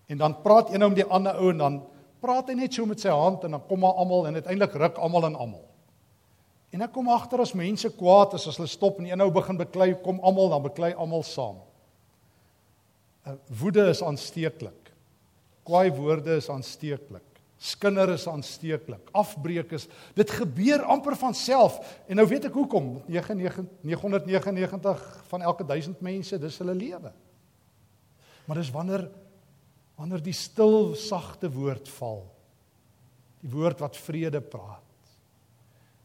En 0.09 0.19
dan 0.19 0.43
praat 0.43 0.73
een 0.73 0.81
met 0.81 0.97
die 0.97 1.05
ander 1.05 1.37
ou 1.37 1.51
en 1.51 1.59
dan 1.59 1.83
praat 2.21 2.49
hy 2.49 2.55
net 2.55 2.73
so 2.73 2.87
met 2.87 3.01
sy 3.01 3.13
hand 3.13 3.45
en 3.45 3.51
dan 3.51 3.67
kom 3.69 3.81
maar 3.81 4.01
almal 4.01 4.27
en 4.27 4.35
uiteindelik 4.35 4.75
ruk 4.75 4.97
almal 4.97 5.27
en 5.27 5.37
almal. 5.37 5.74
En 6.75 6.83
ek 6.83 6.91
kom 6.97 7.07
agter 7.15 7.45
as 7.45 7.55
mense 7.55 7.87
kwaad 7.95 8.35
is 8.35 8.49
as 8.51 8.59
hulle 8.59 8.71
stop 8.71 8.99
en 8.99 9.07
eenou 9.07 9.29
begin 9.35 9.59
beklei, 9.61 9.93
kom 10.03 10.19
almal 10.27 10.51
dan 10.51 10.65
beklei 10.65 10.91
almal 10.99 11.23
saam. 11.27 11.61
Uh, 13.25 13.37
woede 13.61 13.85
is 13.93 14.03
aansteeklik. 14.03 14.91
Kwaai 15.65 15.93
woorde 15.95 16.35
is 16.41 16.51
aansteeklik. 16.51 17.23
Skinder 17.63 18.11
is 18.17 18.27
aansteeklik. 18.29 19.07
Afbreek 19.17 19.71
is 19.79 19.87
dit 20.19 20.33
gebeur 20.35 20.83
amper 20.91 21.15
van 21.17 21.37
self. 21.39 21.79
En 22.11 22.19
nou 22.19 22.27
weet 22.29 22.51
ek 22.51 22.59
hoekom. 22.59 22.99
999 23.07 25.05
van 25.31 25.47
elke 25.47 25.65
1000 25.65 26.03
mense, 26.05 26.41
dis 26.43 26.59
hulle 26.61 26.75
lewe. 26.77 27.15
Maar 28.45 28.61
dis 28.61 28.75
wanneer 28.75 29.07
wanneer 29.95 30.25
die 30.27 30.35
stil 30.35 30.97
sagte 30.99 31.47
woord 31.55 31.87
val. 32.01 32.25
Die 33.45 33.53
woord 33.53 33.79
wat 33.85 33.95
vrede 33.95 34.41
praat 34.43 34.84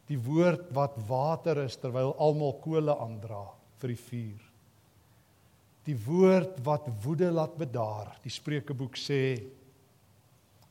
die 0.10 0.18
woord 0.18 0.72
wat 0.74 0.98
water 1.08 1.62
is 1.66 1.78
terwyl 1.78 2.16
almal 2.18 2.56
kole 2.64 2.96
aandra 2.98 3.44
vir 3.80 3.94
die 3.94 4.02
vuur. 4.02 4.46
Die 5.86 5.98
woord 6.06 6.58
wat 6.66 6.90
woede 7.04 7.30
laat 7.34 7.56
bedaar. 7.58 8.16
Die 8.24 8.34
Spreukeboek 8.34 8.98
sê 8.98 9.22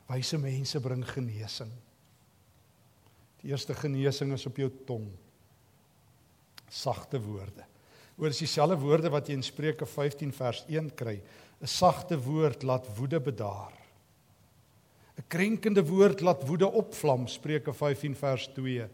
wyse 0.09 0.39
mense 0.41 0.81
bring 0.83 1.03
genesing. 1.07 1.71
Die 3.39 3.53
eerste 3.53 3.75
genesing 3.77 4.33
is 4.35 4.45
op 4.49 4.59
jou 4.59 4.69
tong. 4.87 5.07
Sagte 6.69 7.19
woorde. 7.23 7.65
Oor 8.19 8.33
is 8.33 8.41
dieselfde 8.43 8.75
woorde 8.81 9.11
wat 9.13 9.29
jy 9.29 9.37
in 9.39 9.45
Spreuke 9.45 9.87
15 9.87 10.33
vers 10.35 10.65
1 10.67 10.91
kry. 10.99 11.19
'n 11.59 11.67
Sagte 11.67 12.19
woord 12.19 12.63
laat 12.63 12.87
woede 12.97 13.19
bedaar. 13.19 13.71
'n 15.17 15.27
Krenkende 15.27 15.83
woord 15.87 16.21
laat 16.21 16.43
woede 16.47 16.67
opvlam. 16.67 17.27
Spreuke 17.27 17.73
15 17.73 18.15
vers 18.15 18.47
2. 18.55 18.89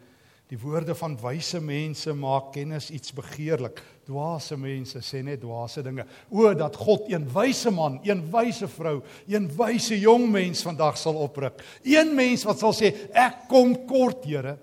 Die 0.46 0.58
woorde 0.62 0.94
van 0.94 1.16
wyse 1.18 1.58
mense 1.60 2.12
maak 2.14 2.52
kennis 2.54 2.92
iets 2.94 3.10
begeerlik. 3.14 3.80
Dwaase 4.06 4.54
mense 4.58 5.00
sê 5.02 5.24
net 5.26 5.40
dwaase 5.42 5.82
dinge. 5.82 6.04
O 6.30 6.52
dat 6.54 6.76
God 6.78 7.08
een 7.10 7.26
wyse 7.34 7.72
man, 7.74 7.98
een 8.06 8.22
wyse 8.30 8.68
vrou, 8.70 9.00
een 9.26 9.48
wyse 9.58 9.98
jong 9.98 10.28
mens 10.30 10.62
vandag 10.62 10.98
sal 11.00 11.18
opruk. 11.18 11.58
Een 11.82 12.14
mens 12.14 12.46
wat 12.46 12.62
sal 12.62 12.76
sê 12.78 12.92
ek 13.10 13.48
kom 13.50 13.74
kort, 13.90 14.22
Here. 14.26 14.54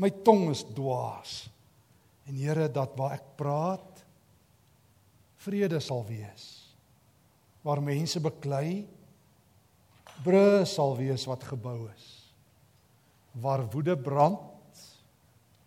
My 0.00 0.10
tong 0.24 0.50
is 0.52 0.66
dwaas. 0.76 1.48
En 2.28 2.36
Here 2.36 2.68
dat 2.72 2.92
waar 3.00 3.16
ek 3.16 3.24
praat 3.40 4.04
vrede 5.40 5.80
sal 5.80 6.04
wees. 6.08 6.46
Waar 7.64 7.80
mense 7.84 8.20
beklei 8.20 8.84
bru 10.24 10.60
sal 10.68 10.92
wees 11.00 11.24
wat 11.28 11.44
gebou 11.48 11.88
is. 11.88 12.06
Waar 13.40 13.64
woede 13.72 13.96
brand 13.96 14.49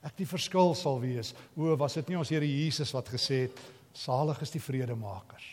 ek 0.03 0.17
die 0.19 0.27
verskil 0.27 0.73
sal 0.75 0.99
wees. 1.01 1.33
O, 1.55 1.75
was 1.79 1.95
dit 1.99 2.11
nie 2.11 2.19
ons 2.19 2.29
Here 2.29 2.47
Jesus 2.47 2.91
wat 2.95 3.11
gesê 3.13 3.45
het, 3.47 3.59
salig 3.95 4.41
is 4.43 4.51
die 4.51 4.61
vredemakers. 4.63 5.47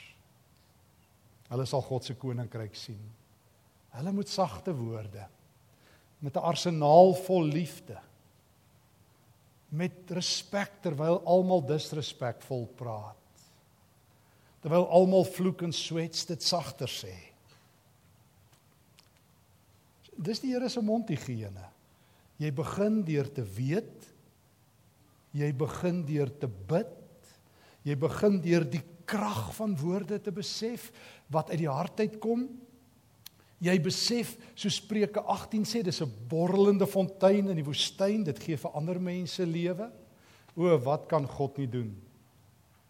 Hulle 1.51 1.67
sal 1.67 1.83
God 1.83 2.07
se 2.07 2.15
koninkryk 2.19 2.77
sien. 2.79 3.03
Hulle 3.97 4.13
moet 4.15 4.31
sagte 4.31 4.75
woorde 4.77 5.27
met 6.21 6.37
'n 6.37 6.47
arsenaal 6.53 7.15
vol 7.15 7.45
liefde 7.45 7.99
met 9.71 10.11
respek 10.11 10.83
terwyl 10.83 11.21
almal 11.25 11.63
disrespekvol 11.63 12.67
praat. 12.77 13.17
Terwyl 14.61 14.89
almal 14.91 15.25
vloek 15.25 15.63
en 15.63 15.73
swets 15.73 16.27
dit 16.27 16.43
sagter 16.43 16.91
sê. 16.91 17.15
Dis 20.19 20.43
die 20.43 20.53
Here 20.53 20.69
se 20.69 20.83
mondhygiëne. 20.85 21.69
Jy 22.41 22.51
begin 22.53 23.01
deur 23.07 23.31
te 23.33 23.45
weet. 23.45 24.10
Jy 25.37 25.53
begin 25.55 26.03
deur 26.07 26.31
te 26.39 26.49
bid. 26.49 26.97
Jy 27.87 27.97
begin 27.97 28.41
deur 28.43 28.67
die 28.69 28.83
krag 29.11 29.51
van 29.57 29.75
woorde 29.79 30.21
te 30.23 30.33
besef 30.35 30.91
wat 31.33 31.51
uit 31.51 31.63
die 31.63 31.71
hart 31.71 32.03
uitkom. 32.03 32.47
Jy 33.61 33.75
besef, 33.85 34.35
so 34.57 34.73
Spreuke 34.73 35.21
18 35.21 35.67
sê, 35.69 35.83
dis 35.85 36.01
'n 36.01 36.13
borrelende 36.29 36.87
fontein 36.87 37.49
in 37.49 37.57
die 37.57 37.65
woestyn, 37.65 38.25
dit 38.25 38.39
gee 38.39 38.57
vir 38.57 38.71
ander 38.73 38.99
mense 39.01 39.45
lewe. 39.45 39.91
O, 40.57 40.79
wat 40.79 41.07
kan 41.09 41.27
God 41.27 41.59
nie 41.59 41.69
doen 41.69 41.95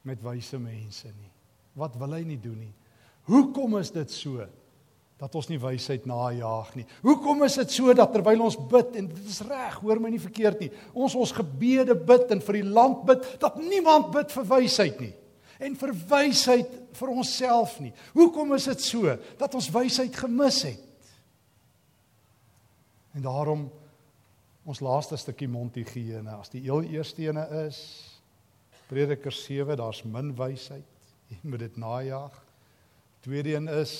met 0.05 0.23
wyse 0.23 0.59
mense 0.59 1.09
nie? 1.09 1.31
Wat 1.75 1.97
wil 1.97 2.13
hy 2.13 2.23
nie 2.25 2.41
doen 2.41 2.59
nie? 2.59 2.73
Hoekom 3.25 3.79
is 3.79 3.91
dit 3.91 4.11
so? 4.11 4.47
Dat 5.21 5.35
ons 5.37 5.51
nie 5.51 5.61
wysheid 5.61 6.07
najag 6.09 6.71
nie. 6.79 6.87
Hoekom 7.05 7.45
is 7.45 7.59
dit 7.61 7.75
so 7.75 7.93
dat 7.97 8.13
terwyl 8.15 8.47
ons 8.47 8.57
bid 8.71 8.95
en 8.97 9.09
dit 9.11 9.27
is 9.29 9.43
reg, 9.45 9.77
hoor 9.83 10.01
my 10.01 10.13
nie 10.15 10.23
verkeerd 10.23 10.63
nie. 10.65 10.71
Ons 10.97 11.17
ons 11.19 11.35
gebede 11.37 11.95
bid 11.95 12.33
en 12.33 12.41
vir 12.47 12.61
die 12.63 12.69
land 12.69 13.03
bid 13.09 13.27
dat 13.43 13.59
niemand 13.61 14.09
bid 14.15 14.33
vir 14.33 14.49
wysheid 14.57 15.03
nie 15.05 15.13
en 15.61 15.75
vir 15.77 15.93
wysheid 16.09 16.71
vir 16.97 17.11
onsself 17.13 17.75
nie. 17.85 17.93
Hoekom 18.17 18.55
is 18.57 18.71
dit 18.71 18.81
so 18.81 19.13
dat 19.37 19.55
ons 19.59 19.69
wysheid 19.75 20.17
gemis 20.17 20.63
het? 20.65 20.87
En 23.13 23.27
daarom 23.27 23.67
ons 24.65 24.81
laaste 24.81 25.19
stukkie 25.21 25.51
mondhygiëne, 25.51 26.33
as 26.39 26.53
die 26.53 26.63
heel 26.65 26.87
eerste 26.95 27.27
ene 27.27 27.45
is 27.67 27.81
Prediker 28.89 29.35
7, 29.35 29.77
daar's 29.79 30.01
min 30.09 30.33
wysheid. 30.39 30.87
Jy 31.31 31.39
moet 31.45 31.67
dit 31.67 31.77
najag. 31.79 32.41
Tweede 33.21 33.53
een 33.55 33.69
is 33.69 33.93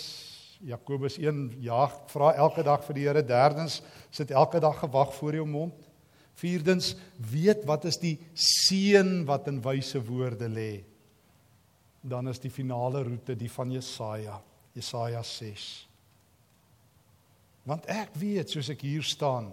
Jakobus 0.61 1.17
1 1.17 1.55
jaag 1.65 1.95
vra 2.13 2.35
elke 2.37 2.63
dag 2.67 2.83
vir 2.85 2.99
die 2.99 3.07
Here. 3.07 3.23
Derdens 3.25 3.81
sit 4.13 4.31
elke 4.31 4.61
dag 4.61 4.77
gewag 4.83 5.15
voor 5.17 5.39
jou 5.39 5.47
mond. 5.49 5.87
Vierdens 6.41 6.95
weet 7.17 7.65
wat 7.69 7.87
is 7.89 7.99
die 8.01 8.17
seën 8.37 9.25
wat 9.29 9.49
in 9.49 9.61
wyse 9.65 10.01
woorde 10.05 10.49
lê. 10.49 10.83
Dan 12.01 12.29
is 12.29 12.41
die 12.41 12.53
finale 12.53 13.03
roete 13.05 13.37
die 13.37 13.51
van 13.53 13.73
Jesaja, 13.73 14.39
Jesaja 14.77 15.23
6. 15.25 15.67
Want 17.69 17.89
ek 17.93 18.15
weet 18.21 18.53
soos 18.53 18.71
ek 18.73 18.85
hier 18.89 19.05
staan 19.05 19.51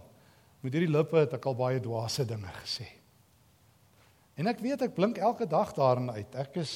met 0.64 0.74
hierdie 0.74 0.92
lippe 0.92 1.20
het 1.20 1.36
ek 1.38 1.48
al 1.48 1.58
baie 1.60 1.82
dwaase 1.84 2.24
dinge 2.28 2.52
gesê. 2.62 2.88
En 4.40 4.48
ek 4.48 4.62
weet 4.64 4.84
ek 4.88 4.96
blink 4.96 5.20
elke 5.20 5.48
dag 5.50 5.74
daarin 5.76 6.12
uit. 6.14 6.36
Ek 6.40 6.56
is 6.62 6.72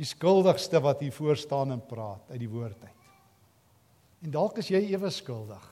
die 0.00 0.08
skuldigste 0.08 0.80
wat 0.80 1.02
hier 1.04 1.12
voor 1.12 1.36
staan 1.36 1.74
en 1.74 1.84
praat 1.84 2.32
uit 2.32 2.40
die 2.40 2.50
woord 2.50 2.80
uit. 2.84 2.99
En 4.24 4.32
dalk 4.34 4.58
is 4.60 4.70
jy 4.72 4.82
ewe 4.92 5.10
skuldig. 5.12 5.62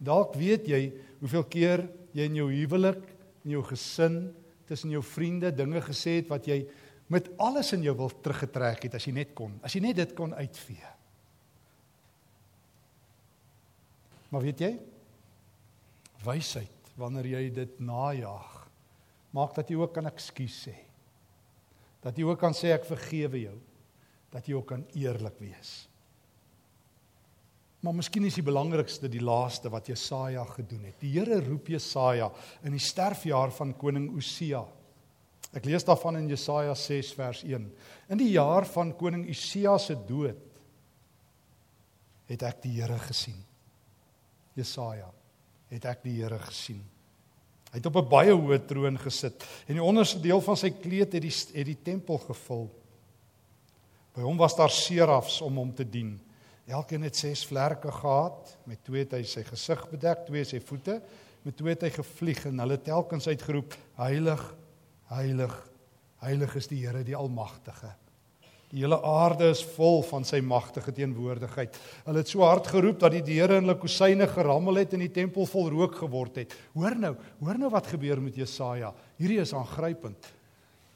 Dalk 0.00 0.36
weet 0.40 0.68
jy 0.70 0.86
hoeveel 1.20 1.44
keer 1.52 1.82
jy 2.16 2.28
in 2.30 2.38
jou 2.38 2.48
huwelik, 2.48 3.02
in 3.44 3.56
jou 3.56 3.64
gesin, 3.68 4.22
tussen 4.68 4.92
jou 4.94 5.02
vriende 5.04 5.50
dinge 5.52 5.82
gesê 5.84 6.20
het 6.20 6.30
wat 6.30 6.46
jy 6.48 6.62
met 7.10 7.26
alles 7.42 7.72
in 7.74 7.82
jou 7.84 7.96
wil 7.98 8.12
teruggetrek 8.22 8.86
het 8.86 8.96
as 8.96 9.06
jy 9.08 9.12
net 9.16 9.34
kon. 9.36 9.56
As 9.66 9.74
jy 9.74 9.82
net 9.82 9.98
dit 9.98 10.14
kon 10.16 10.32
uitvee. 10.36 10.92
Maar 14.30 14.46
weet 14.46 14.62
jy? 14.62 14.70
Wysheid 16.22 16.92
wanneer 17.00 17.26
jy 17.32 17.42
dit 17.56 17.78
najag, 17.82 18.48
maak 19.34 19.56
dat 19.56 19.70
jy 19.72 19.78
ook 19.80 19.94
kan 19.96 20.06
ekskuus 20.10 20.56
sê. 20.68 20.76
Dat 22.04 22.16
jy 22.16 22.28
ook 22.28 22.40
kan 22.40 22.54
sê 22.56 22.70
ek 22.74 22.86
vergewe 22.88 23.42
jou. 23.42 23.56
Dat 24.30 24.46
jy 24.46 24.54
ook 24.54 24.68
kan 24.70 24.84
eerlik 24.94 25.40
wees. 25.42 25.89
Maar 27.80 27.96
miskien 27.96 28.26
is 28.28 28.36
die 28.36 28.44
belangrikste 28.44 29.08
die 29.08 29.22
laaste 29.24 29.70
wat 29.72 29.88
Jesaja 29.88 30.44
gedoen 30.44 30.84
het. 30.90 30.98
Die 31.00 31.14
Here 31.14 31.40
roep 31.40 31.70
Jesaja 31.72 32.28
in 32.66 32.76
die 32.76 32.82
sterfjaar 32.82 33.54
van 33.56 33.72
koning 33.80 34.10
Osia. 34.16 34.60
Ek 35.56 35.64
lees 35.66 35.86
daarvan 35.88 36.20
in 36.20 36.28
Jesaja 36.30 36.74
6 36.76 37.14
vers 37.16 37.42
1. 37.46 37.64
In 38.12 38.20
die 38.20 38.34
jaar 38.34 38.68
van 38.68 38.92
koning 38.98 39.24
Osia 39.32 39.78
se 39.80 39.96
dood 39.96 40.44
het 42.30 42.44
ek 42.46 42.60
die 42.66 42.76
Here 42.76 42.98
gesien. 43.08 43.40
Jesaja 44.58 45.08
het 45.72 45.88
ek 45.88 46.04
die 46.04 46.18
Here 46.20 46.38
gesien. 46.44 46.82
Hy 47.70 47.78
het 47.78 47.86
op 47.86 47.96
'n 47.96 48.08
baie 48.10 48.32
hoë 48.34 48.66
troon 48.66 48.98
gesit 48.98 49.44
en 49.66 49.74
die 49.74 49.82
onderste 49.82 50.20
deel 50.20 50.40
van 50.40 50.56
sy 50.56 50.70
kleed 50.70 51.12
het 51.12 51.22
die 51.22 51.30
het 51.30 51.66
die 51.66 51.82
tempel 51.82 52.18
gevul. 52.18 52.68
By 54.14 54.22
hom 54.22 54.36
was 54.36 54.56
daar 54.56 54.70
serafs 54.70 55.40
om 55.40 55.56
hom 55.56 55.72
te 55.74 55.84
dien. 55.84 56.20
Elkeen 56.70 57.02
het 57.02 57.18
ses 57.18 57.42
vlerke 57.48 57.90
gehad, 57.90 58.52
met 58.70 58.78
twee 58.86 59.02
het 59.02 59.16
hy 59.16 59.24
sy 59.26 59.42
gesig 59.48 59.80
bedek, 59.90 60.22
twee 60.28 60.44
sy 60.46 60.60
voete, 60.62 61.00
met 61.42 61.56
twee 61.58 61.74
het 61.74 61.82
hy 61.88 61.90
gevlieg 61.96 62.44
en 62.46 62.62
hulle 62.62 62.76
telkens 62.84 63.26
uitgeroep: 63.26 63.74
Heilig, 63.98 64.44
heilig, 65.10 65.56
heilig 66.22 66.54
is 66.60 66.70
die 66.70 66.78
Here 66.84 67.02
die 67.06 67.16
Almagtige. 67.18 67.90
Die 68.70 68.84
hele 68.84 69.00
aarde 69.02 69.48
is 69.50 69.64
vol 69.74 69.98
van 70.06 70.22
sy 70.22 70.38
magtige 70.46 70.92
teenwoordigheid. 70.94 71.74
Hulle 72.04 72.22
het 72.22 72.30
so 72.30 72.44
hard 72.46 72.68
geroep 72.70 73.00
dat 73.02 73.16
die 73.16 73.24
deure 73.32 73.56
in 73.58 73.66
hulle 73.66 73.80
kusyne 73.80 74.28
gerammel 74.30 74.78
het 74.78 74.94
en 74.94 75.02
die 75.02 75.10
tempel 75.10 75.48
vol 75.50 75.72
rook 75.74 75.96
geword 76.04 76.38
het. 76.44 76.54
Hoor 76.76 76.94
nou, 76.94 77.16
hoor 77.40 77.58
nou 77.58 77.70
wat 77.74 77.90
gebeur 77.90 78.22
met 78.22 78.38
Jesaja. 78.38 78.92
Hierdie 79.18 79.40
is 79.42 79.54
aangrypend. 79.58 80.30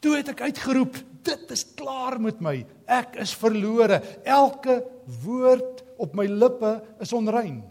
Toe 0.04 0.18
het 0.18 0.34
ek 0.34 0.42
uitgeroep, 0.50 0.98
dit 1.24 1.52
is 1.54 1.62
klaar 1.78 2.18
met 2.20 2.42
my. 2.44 2.58
Ek 2.84 3.16
is 3.22 3.32
verlore. 3.40 4.02
Elke 4.28 4.82
woord 5.24 5.80
op 6.02 6.12
my 6.18 6.26
lippe 6.28 6.74
is 7.00 7.14
onrein. 7.16 7.62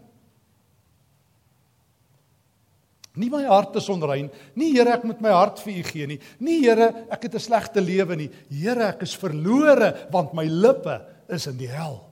Nie 3.14 3.28
my 3.30 3.44
hart 3.46 3.76
is 3.78 3.86
onrein. 3.92 4.26
Nie 4.58 4.72
Here, 4.74 4.96
ek 4.96 5.04
moet 5.06 5.20
my 5.22 5.30
hart 5.30 5.60
vir 5.62 5.76
U 5.78 5.84
gee 5.86 6.08
nie. 6.10 6.18
Nie 6.42 6.58
Here, 6.64 7.06
ek 7.14 7.28
het 7.28 7.34
'n 7.38 7.44
slegte 7.46 7.80
lewe 7.80 8.16
nie. 8.16 8.30
Here, 8.50 8.88
ek 8.90 9.02
is 9.02 9.14
verlore 9.14 10.08
want 10.10 10.34
my 10.34 10.44
lippe 10.44 11.06
is 11.28 11.46
in 11.46 11.56
die 11.56 11.70
hel. 11.70 12.02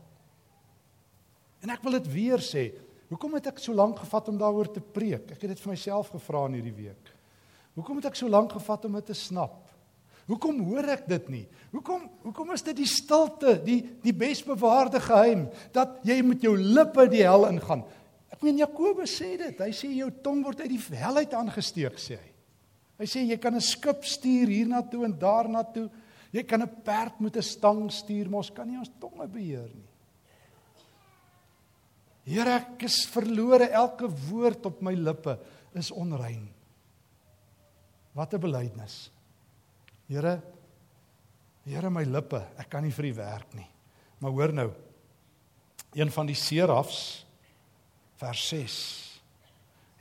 En 1.63 1.71
ek 1.71 1.83
wil 1.83 1.99
dit 1.99 2.07
weer 2.13 2.39
sê. 2.39 2.73
Hoekom 3.09 3.35
het 3.35 3.47
ek 3.49 3.59
so 3.59 3.75
lank 3.75 3.99
gevat 3.99 4.29
om 4.29 4.39
daaroor 4.39 4.73
te 4.73 4.81
preek? 4.81 5.33
Ek 5.33 5.43
het 5.43 5.51
dit 5.51 5.61
vir 5.61 5.71
myself 5.71 6.11
gevra 6.11 6.47
in 6.47 6.55
hierdie 6.55 6.87
week. 6.87 7.11
Hoekom 7.75 7.97
het 7.97 8.07
ek 8.07 8.15
so 8.15 8.29
lank 8.29 8.53
gevat 8.53 8.85
om 8.85 8.93
dit 8.93 9.07
te 9.07 9.15
snap? 9.15 9.72
Hoekom 10.31 10.61
hoor 10.69 10.87
ek 10.95 11.09
dit 11.11 11.29
nie? 11.29 11.47
Hoekom 11.73 12.05
hoekom 12.23 12.53
is 12.55 12.63
dit 12.63 12.77
die 12.77 12.89
stilte, 12.89 13.57
die 13.65 13.81
die 14.05 14.15
besbewaarde 14.15 15.01
geheim 15.03 15.49
dat 15.75 16.01
jy 16.07 16.21
met 16.23 16.45
jou 16.45 16.55
lippe 16.57 17.09
die 17.11 17.25
hel 17.27 17.49
ingaan? 17.49 17.83
Ek 18.31 18.43
meen 18.43 18.61
Jakobus 18.63 19.17
sê 19.19 19.35
dit. 19.41 19.59
Hy 19.59 19.73
sê 19.75 19.91
jou 19.97 20.11
tong 20.23 20.45
word 20.45 20.63
uit 20.63 20.71
die 20.71 20.99
hel 20.99 21.23
uit 21.23 21.35
aangesteek 21.35 21.99
sê 21.99 22.19
hy. 22.21 22.31
Hy 23.03 23.09
sê 23.11 23.25
jy 23.27 23.39
kan 23.39 23.55
'n 23.55 23.61
skip 23.61 24.05
stuur 24.05 24.47
hiernatoe 24.47 25.05
en 25.05 25.19
daarnatoe. 25.19 25.91
Jy 26.33 26.43
kan 26.43 26.63
'n 26.63 26.83
perd 26.85 27.21
met 27.21 27.37
'n 27.37 27.43
stang 27.43 27.91
stuur, 27.91 28.31
maar 28.31 28.45
ons 28.47 28.51
kan 28.51 28.69
nie 28.69 28.79
ons 28.79 28.91
tonge 29.01 29.27
beheer 29.27 29.69
nie. 29.75 29.91
Here, 32.25 32.51
ek 32.51 32.83
is 32.87 33.05
verlore. 33.07 33.69
Elke 33.71 34.07
woord 34.09 34.67
op 34.67 34.83
my 34.83 34.95
lippe 34.95 35.39
is 35.75 35.91
onrein. 35.91 36.49
Wat 38.15 38.35
'n 38.35 38.41
belydenis. 38.41 39.11
Here 40.13 40.41
Here 41.63 41.91
my 41.95 42.03
lippe, 42.03 42.41
ek 42.59 42.73
kan 42.73 42.83
nie 42.83 42.91
vir 42.91 43.13
u 43.13 43.13
werk 43.21 43.55
nie. 43.55 43.69
Maar 44.19 44.35
hoor 44.35 44.53
nou. 44.57 44.71
Een 45.95 46.11
van 46.11 46.27
die 46.27 46.39
serafs 46.39 47.23
vers 48.19 48.43
6 48.51 48.77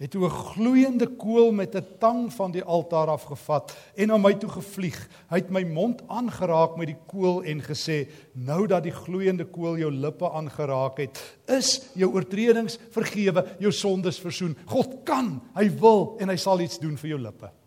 het 0.01 0.15
'n 0.15 0.29
gloeiende 0.29 1.07
kool 1.07 1.51
met 1.51 1.75
'n 1.75 1.85
tang 1.99 2.33
van 2.33 2.51
die 2.51 2.63
altaar 2.63 3.07
afgevat 3.07 3.77
en 3.95 4.07
na 4.07 4.17
my 4.17 4.33
toe 4.33 4.49
gevlieg. 4.49 5.09
Hy 5.29 5.37
het 5.37 5.49
my 5.49 5.63
mond 5.63 6.01
aangeraak 6.07 6.75
met 6.77 6.87
die 6.87 6.97
kool 7.05 7.43
en 7.43 7.61
gesê: 7.61 8.09
"Nou 8.33 8.67
dat 8.67 8.83
die 8.83 8.91
gloeiende 8.91 9.45
kool 9.45 9.77
jou 9.77 9.91
lippe 9.91 10.31
aangeraak 10.31 10.97
het, 10.97 11.37
is 11.45 11.81
jou 11.93 12.13
oortredings 12.13 12.79
vergewe, 12.89 13.55
jou 13.59 13.71
sondes 13.71 14.19
versoen. 14.19 14.57
God 14.65 15.03
kan, 15.03 15.41
hy 15.53 15.69
wil 15.69 16.15
en 16.19 16.29
hy 16.29 16.35
sal 16.35 16.59
iets 16.59 16.79
doen 16.79 16.97
vir 16.97 17.09
jou 17.09 17.19
lippe." 17.19 17.60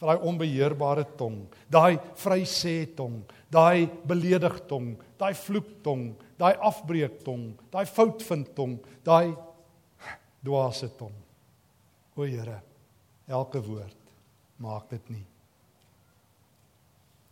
Vir 0.00 0.08
daai 0.08 0.20
onbeheerbare 0.24 1.04
tong, 1.16 1.44
daai 1.68 1.98
vrysê 2.16 2.88
tong, 2.96 3.20
daai 3.52 3.84
beledig 4.08 4.62
tong, 4.68 4.94
daai 5.18 5.34
vloek 5.36 5.82
tong, 5.84 6.14
daai 6.40 6.54
afbreek 6.56 7.20
tong, 7.24 7.52
daai 7.70 7.84
foutvind 7.84 8.54
tong, 8.56 8.78
daai 9.04 9.34
dwaase 10.42 10.88
tong. 10.96 11.12
O 12.16 12.24
Here, 12.24 12.60
elke 13.28 13.60
woord 13.60 13.96
maak 14.60 14.88
dit 14.90 15.10
nie. 15.10 15.26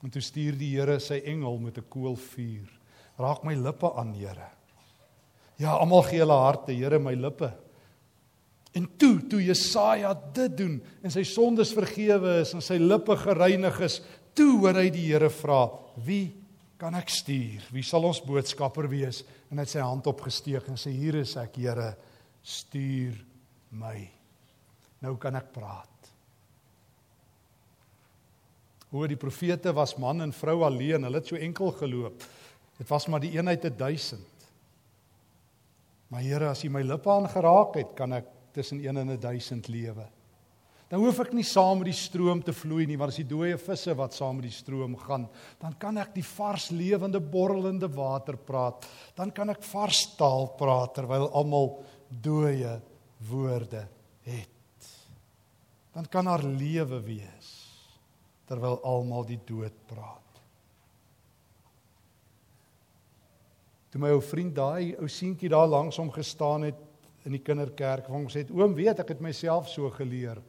En 0.04 0.12
toe 0.12 0.22
stuur 0.22 0.57
die 0.57 0.74
Here 0.76 1.00
sy 1.00 1.22
engel 1.24 1.59
met 1.59 1.78
'n 1.78 1.88
koolvuur. 1.88 2.68
Raak 3.18 3.44
my 3.44 3.54
lippe 3.54 3.92
aan, 3.96 4.14
Here. 4.14 4.50
Ja, 5.59 5.76
almal 5.76 6.02
gee 6.02 6.20
hulle 6.20 6.37
harte, 6.37 6.72
Here, 6.72 6.98
my 6.98 7.14
lippe 7.14 7.52
En 8.76 8.85
toe 9.00 9.20
toe 9.28 9.40
Jesaja 9.42 10.12
dit 10.35 10.57
doen 10.59 10.76
en 11.02 11.12
sy 11.12 11.24
sondes 11.26 11.72
vergewe 11.76 12.40
is 12.42 12.52
en 12.57 12.64
sy 12.64 12.76
lippe 12.81 13.16
gereinig 13.16 13.81
is, 13.87 14.00
toe 14.37 14.52
hoor 14.61 14.76
hy 14.78 14.88
die 14.94 15.07
Here 15.09 15.31
vra: 15.33 15.66
"Wie 16.04 16.35
kan 16.78 16.94
ek 16.94 17.09
stuur? 17.09 17.64
Wie 17.72 17.83
sal 17.83 18.04
ons 18.04 18.20
boodskapper 18.20 18.88
wees?" 18.88 19.24
En 19.50 19.59
hy 19.59 19.64
het 19.64 19.72
sy 19.72 19.83
hand 19.83 20.07
opgesteek 20.07 20.68
en 20.68 20.76
sê: 20.76 20.92
"Hier 20.92 21.16
is 21.16 21.37
ek, 21.37 21.57
Here, 21.57 21.96
stuur 22.42 23.16
my." 23.70 24.11
Nou 25.00 25.16
kan 25.16 25.37
ek 25.37 25.52
praat. 25.52 26.11
Hoe 28.90 29.07
die 29.09 29.20
profete 29.20 29.72
was 29.72 29.96
man 29.98 30.20
en 30.24 30.33
vrou 30.33 30.62
alleen, 30.64 31.04
hulle 31.04 31.20
het 31.20 31.26
so 31.26 31.37
enkel 31.37 31.72
geloop. 31.72 32.22
Dit 32.78 32.88
was 32.88 33.07
maar 33.07 33.20
die 33.20 33.35
eenheid 33.37 33.61
te 33.61 33.70
1000. 33.70 34.20
Maar 36.09 36.24
Here, 36.24 36.48
as 36.48 36.64
U 36.64 36.70
my 36.72 36.83
lippe 36.83 37.11
aangeraak 37.11 37.74
het, 37.76 37.92
kan 37.98 38.12
ek 38.16 38.38
tussen 38.59 38.83
1 38.83 39.03
en 39.03 39.14
1000 39.14 39.71
lewe. 39.71 40.07
Dan 40.88 41.03
hoef 41.05 41.18
ek 41.21 41.35
nie 41.37 41.44
saam 41.44 41.83
met 41.83 41.90
die 41.90 41.99
stroom 41.99 42.40
te 42.40 42.55
vloei 42.57 42.87
nie, 42.88 42.97
want 42.97 43.12
as 43.12 43.21
die 43.21 43.29
dooie 43.29 43.59
visse 43.61 43.92
wat 43.97 44.16
saam 44.16 44.38
met 44.38 44.47
die 44.49 44.55
stroom 44.57 44.94
gaan, 45.03 45.27
dan 45.61 45.75
kan 45.81 46.01
ek 46.01 46.14
die 46.16 46.25
vars 46.25 46.71
lewende 46.73 47.21
borrelende 47.21 47.90
water 47.92 48.38
praat. 48.40 48.88
Dan 49.18 49.35
kan 49.37 49.53
ek 49.53 49.61
vars 49.68 50.07
taal 50.16 50.49
praat 50.57 50.97
terwyl 50.97 51.29
almal 51.37 51.75
dooie 52.09 52.79
woorde 53.29 53.85
het. 54.25 54.88
Dan 55.92 56.09
kan 56.09 56.31
daar 56.31 56.47
lewe 56.47 57.03
wees 57.05 57.53
terwyl 58.49 58.79
almal 58.81 59.29
die 59.29 59.40
dood 59.44 59.75
praat. 59.90 60.25
Toe 63.92 64.01
my 64.01 64.14
ou 64.16 64.25
vriend 64.25 64.57
daai 64.57 64.97
ou 64.97 65.09
seentjie 65.12 65.53
daar 65.53 65.68
langs 65.68 66.01
hom 66.01 66.09
gestaan 66.12 66.64
het 66.64 66.81
in 67.28 67.36
die 67.36 67.44
kinderkerk, 67.44 68.08
wou 68.08 68.22
hom 68.22 68.30
sê, 68.32 68.46
"Oom, 68.50 68.74
weet 68.74 69.00
ek 69.00 69.08
het 69.14 69.20
myself 69.20 69.68
so 69.68 69.90
geleer." 69.90 70.40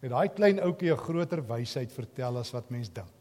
Het 0.00 0.10
daai 0.10 0.28
klein 0.28 0.60
ouetjie 0.60 0.92
'n 0.92 0.96
groter 0.96 1.42
wysheid 1.42 1.92
vertel 1.92 2.38
as 2.38 2.52
wat 2.52 2.70
mens 2.70 2.88
dink. 2.88 3.20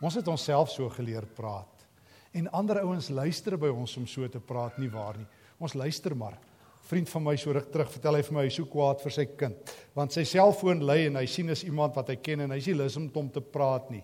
Ons 0.00 0.14
het 0.14 0.28
onsself 0.28 0.70
so 0.70 0.88
geleer 0.88 1.26
praat. 1.26 1.86
En 2.32 2.50
ander 2.50 2.80
ouens 2.80 3.08
luister 3.08 3.58
by 3.58 3.68
ons 3.68 3.96
om 3.96 4.06
so 4.06 4.28
te 4.28 4.40
praat 4.40 4.78
nie 4.78 4.88
waar 4.88 5.18
nie. 5.18 5.26
Ons 5.58 5.74
luister 5.74 6.16
maar. 6.16 6.38
Vriend 6.88 7.08
van 7.08 7.22
my 7.22 7.36
so 7.36 7.52
ruk 7.52 7.70
terug 7.70 7.90
vertel 7.90 8.14
hy 8.14 8.22
vir 8.22 8.34
my 8.34 8.44
hy 8.44 8.52
so 8.54 8.64
kwaad 8.64 9.00
vir 9.00 9.12
sy 9.12 9.24
kind 9.38 9.74
want 9.94 10.12
sy 10.12 10.24
selfoon 10.24 10.80
lui 10.82 11.06
en 11.06 11.16
hy 11.16 11.26
sien 11.26 11.48
is 11.48 11.62
iemand 11.64 11.94
wat 11.94 12.08
hy 12.08 12.16
ken 12.16 12.40
en 12.40 12.50
hy 12.50 12.58
sê 12.58 12.74
lus 12.74 12.96
om 12.96 13.10
hom 13.14 13.28
te 13.30 13.40
praat 13.40 13.90
nie. 13.90 14.02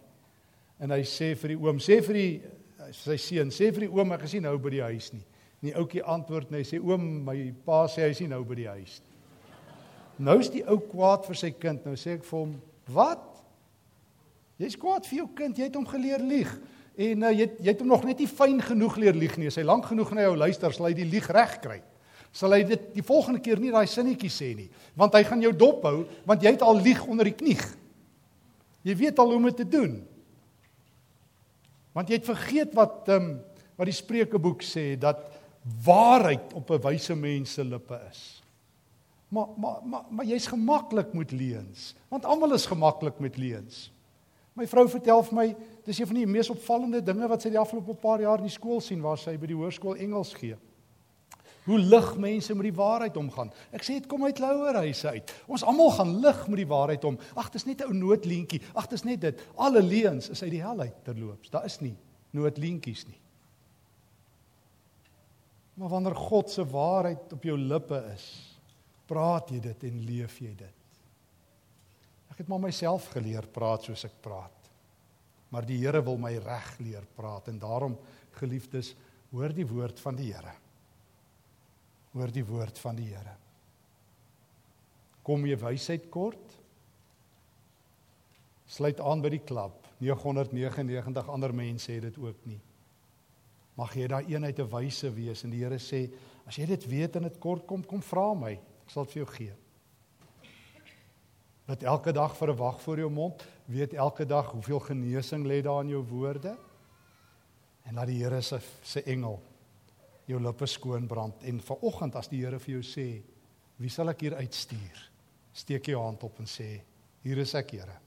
En 0.79 0.91
hy 0.91 1.01
sê 1.09 1.35
vir 1.35 1.49
die 1.49 1.57
oom, 1.57 1.79
sê 1.79 2.03
vir 2.05 2.15
die 2.15 2.43
sy 2.93 3.17
seun, 3.17 3.51
sê 3.51 3.73
vir 3.73 3.87
die 3.87 3.91
oom 3.91 4.13
ek 4.13 4.27
gesien 4.27 4.45
nou 4.47 4.59
by 4.63 4.71
die 4.71 4.85
huis 4.85 5.13
nie. 5.15 5.25
En 5.67 5.73
die 5.73 5.81
ouetjie 5.81 6.03
antwoord 6.07 6.53
net 6.55 6.69
sê 6.69 6.79
oom, 6.79 7.03
my 7.27 7.35
pa 7.67 7.89
sê 7.91 8.05
hy 8.05 8.13
is 8.15 8.21
nie 8.23 8.31
nou 8.31 8.45
by 8.47 8.55
die 8.55 8.69
huis 8.71 9.01
nie. 9.03 9.15
Nou 10.29 10.37
is 10.39 10.51
die 10.53 10.63
ou 10.63 10.77
kwaad 10.79 11.27
vir 11.27 11.39
sy 11.41 11.51
kind. 11.59 11.83
Nou 11.83 11.99
sê 11.99 12.15
ek 12.15 12.23
vir 12.25 12.39
hom, 12.39 12.53
"Wat? 12.95 13.25
Jy's 14.63 14.77
kwaad 14.79 15.05
vir 15.05 15.19
jou 15.19 15.27
kind. 15.35 15.59
Jy 15.59 15.65
het 15.65 15.75
hom 15.75 15.85
geleer 15.85 16.23
lieg." 16.23 16.53
En 16.97 17.23
uh, 17.23 17.33
jy 17.33 17.51
jy 17.59 17.67
het 17.67 17.81
hom 17.81 17.89
nog 17.89 18.05
net 18.05 18.19
nie 18.19 18.29
fyn 18.29 18.63
genoeg 18.63 18.97
leer 18.97 19.15
lieg 19.15 19.37
nie. 19.37 19.49
As 19.49 19.57
hy 19.57 19.65
lank 19.65 19.87
genoeg 19.87 20.13
na 20.15 20.23
jou 20.23 20.37
luister, 20.37 20.73
sal 20.73 20.87
hy 20.87 20.95
die 20.95 21.05
lieg 21.05 21.27
reg 21.29 21.61
kry. 21.61 21.83
Sal 22.33 22.53
hy 22.53 22.63
dit 22.63 22.95
die 22.95 23.03
volgende 23.03 23.41
keer 23.41 23.59
nie 23.59 23.73
daai 23.73 23.87
sinnetjie 23.87 24.31
sê 24.31 24.55
nie, 24.55 24.71
want 24.95 25.15
hy 25.15 25.25
gaan 25.25 25.43
jou 25.43 25.53
dop 25.53 25.83
hou, 25.83 26.07
want 26.25 26.43
jy 26.43 26.53
het 26.53 26.63
al 26.63 26.79
lieg 26.79 27.05
onder 27.07 27.25
die 27.25 27.35
knie. 27.35 27.59
Jy 28.85 28.95
weet 28.95 29.19
al 29.19 29.27
hoe 29.27 29.37
om 29.37 29.43
dit 29.43 29.57
te 29.57 29.69
doen. 29.69 30.07
Want 31.93 32.09
jy 32.09 32.15
het 32.15 32.25
vergeet 32.25 32.73
wat 32.73 33.09
ehm 33.09 33.17
um, 33.17 33.41
wat 33.77 33.91
die 33.91 33.93
Spreukeboek 33.93 34.63
sê 34.63 34.97
dat 34.97 35.36
waarheid 35.85 36.53
op 36.53 36.71
'n 36.71 36.81
wyse 36.81 37.15
mens 37.15 37.53
se 37.53 37.65
lippe 37.65 38.01
is. 38.11 38.43
Maar 39.29 39.47
maar 39.57 39.81
maar, 39.85 40.05
maar 40.09 40.25
jy's 40.25 40.47
gemaklik 40.47 41.13
met 41.13 41.31
leuns, 41.31 41.95
want 42.09 42.25
almal 42.25 42.53
is 42.53 42.67
gemaklik 42.67 43.19
met 43.19 43.37
leuns. 43.37 43.93
My 44.53 44.67
vrou 44.67 44.89
vertel 44.89 45.23
vir 45.23 45.35
my, 45.35 45.57
dis 45.85 45.99
een 45.99 46.07
van 46.07 46.17
die 46.17 46.27
mees 46.27 46.51
opvallende 46.51 47.03
dinge 47.03 47.29
wat 47.29 47.43
sy 47.43 47.51
die 47.53 47.59
afgelope 47.59 47.95
paar 47.95 48.21
jaar 48.21 48.39
in 48.39 48.49
die 48.49 48.55
skool 48.55 48.81
sien 48.81 49.03
waar 49.05 49.19
sy 49.19 49.37
by 49.37 49.47
die 49.51 49.59
hoërskool 49.59 49.99
Engels 50.01 50.33
gee. 50.35 50.57
Hoe 51.67 51.79
lig 51.79 52.17
mense 52.17 52.55
met 52.55 52.69
die 52.69 52.79
waarheid 52.79 53.17
omgaan. 53.17 53.51
Ek 53.75 53.83
sê 53.83 53.99
dit 53.99 54.07
kom 54.07 54.25
uit 54.25 54.39
Louwerhuise 54.39 55.09
uit. 55.09 55.35
Ons 55.51 55.65
almal 55.67 55.91
gaan 55.91 56.15
lig 56.23 56.49
met 56.49 56.63
die 56.63 56.69
waarheid 56.71 57.05
om. 57.05 57.19
Ag, 57.35 57.51
dis 57.51 57.67
net 57.67 57.83
'n 57.83 57.91
ou 57.91 57.93
noodleentjie. 57.93 58.63
Ag, 58.75 58.87
dis 58.87 59.03
net 59.03 59.21
dit. 59.21 59.43
Alle 59.57 59.83
leuns 59.83 60.31
is 60.31 60.43
uit 60.43 60.51
die 60.51 60.63
hel 60.63 60.81
uit 60.81 61.05
terloops. 61.05 61.51
Daar 61.51 61.65
is 61.65 61.81
nie 61.81 61.97
noodleentjies 62.31 63.07
nie. 63.07 63.19
Maar 65.77 65.93
wanneer 65.93 66.17
God 66.17 66.51
se 66.51 66.65
waarheid 66.65 67.33
op 67.33 67.43
jou 67.45 67.57
lippe 67.59 67.99
is, 68.15 68.27
praat 69.07 69.51
jy 69.53 69.61
dit 69.63 69.87
en 69.91 70.05
leef 70.09 70.39
jy 70.41 70.53
dit. 70.57 71.01
Ek 72.33 72.41
het 72.43 72.49
maar 72.51 72.63
myself 72.65 73.11
geleer 73.13 73.47
praat 73.53 73.87
soos 73.87 74.07
ek 74.09 74.17
praat. 74.25 74.71
Maar 75.53 75.69
die 75.69 75.79
Here 75.83 76.03
wil 76.05 76.19
my 76.21 76.33
reg 76.43 76.71
leer 76.83 77.05
praat 77.17 77.49
en 77.53 77.61
daarom 77.63 77.95
geliefdes, 78.41 78.95
hoor 79.31 79.55
die 79.55 79.67
woord 79.69 80.01
van 80.03 80.17
die 80.19 80.31
Here. 80.33 80.55
Hoor 82.17 82.33
die 82.33 82.45
woord 82.45 82.81
van 82.81 82.97
die 82.99 83.11
Here. 83.13 83.37
Kom 85.27 85.45
jy 85.47 85.57
wysheid 85.61 86.09
kort? 86.13 86.57
Sluit 88.67 89.01
aan 89.01 89.23
by 89.23 89.31
die 89.37 89.43
klub. 89.45 89.85
999 90.03 91.29
ander 91.33 91.55
mense 91.57 91.93
het 91.93 92.09
dit 92.09 92.19
ook 92.21 92.45
nie. 92.49 92.61
Mag 93.77 93.93
jy 93.93 94.07
daai 94.09 94.25
eenheid 94.33 94.57
te 94.57 94.65
wyse 94.73 95.11
wees 95.13 95.45
en 95.45 95.53
die 95.53 95.61
Here 95.61 95.79
sê, 95.83 96.07
as 96.49 96.57
jy 96.57 96.65
dit 96.71 96.87
weet 96.89 97.19
en 97.19 97.27
dit 97.29 97.39
kort 97.43 97.67
kom, 97.69 97.83
kom 97.85 98.01
vra 98.05 98.31
my. 98.39 98.55
Ek 98.87 98.93
sal 98.93 99.05
dit 99.05 99.17
vir 99.17 99.23
jou 99.23 99.33
gee. 99.35 99.57
Wat 101.67 101.83
elke 101.83 102.15
dag 102.15 102.37
vir 102.39 102.53
'n 102.53 102.57
wag 102.57 102.81
voor 102.81 102.99
jou 102.99 103.11
mond, 103.11 103.45
weet 103.67 103.95
elke 103.95 104.25
dag 104.25 104.51
hoeveel 104.53 104.81
genesing 104.81 105.45
lê 105.45 105.63
daar 105.63 105.83
in 105.83 105.91
jou 105.91 106.03
woorde. 106.03 106.57
En 107.85 107.95
laat 107.95 108.07
die 108.07 108.23
Here 108.23 108.41
se 108.43 108.61
se 108.83 109.03
engel 109.03 109.43
jou 110.27 110.41
lippe 110.41 110.67
skoon 110.67 111.07
brand 111.07 111.43
en 111.43 111.61
vanoggend 111.61 112.17
as 112.17 112.29
die 112.29 112.45
Here 112.45 112.59
vir 112.59 112.81
jou 112.81 112.83
sê, 112.83 113.23
wie 113.77 113.91
sal 113.91 114.09
ek 114.09 114.21
hier 114.21 114.35
uitstuur? 114.35 115.11
Steek 115.53 115.87
jou 115.87 116.03
hand 116.03 116.23
op 116.23 116.39
en 116.39 116.47
sê, 116.47 116.81
hier 117.23 117.39
is 117.39 117.55
ek, 117.55 117.71
Here. 117.71 118.01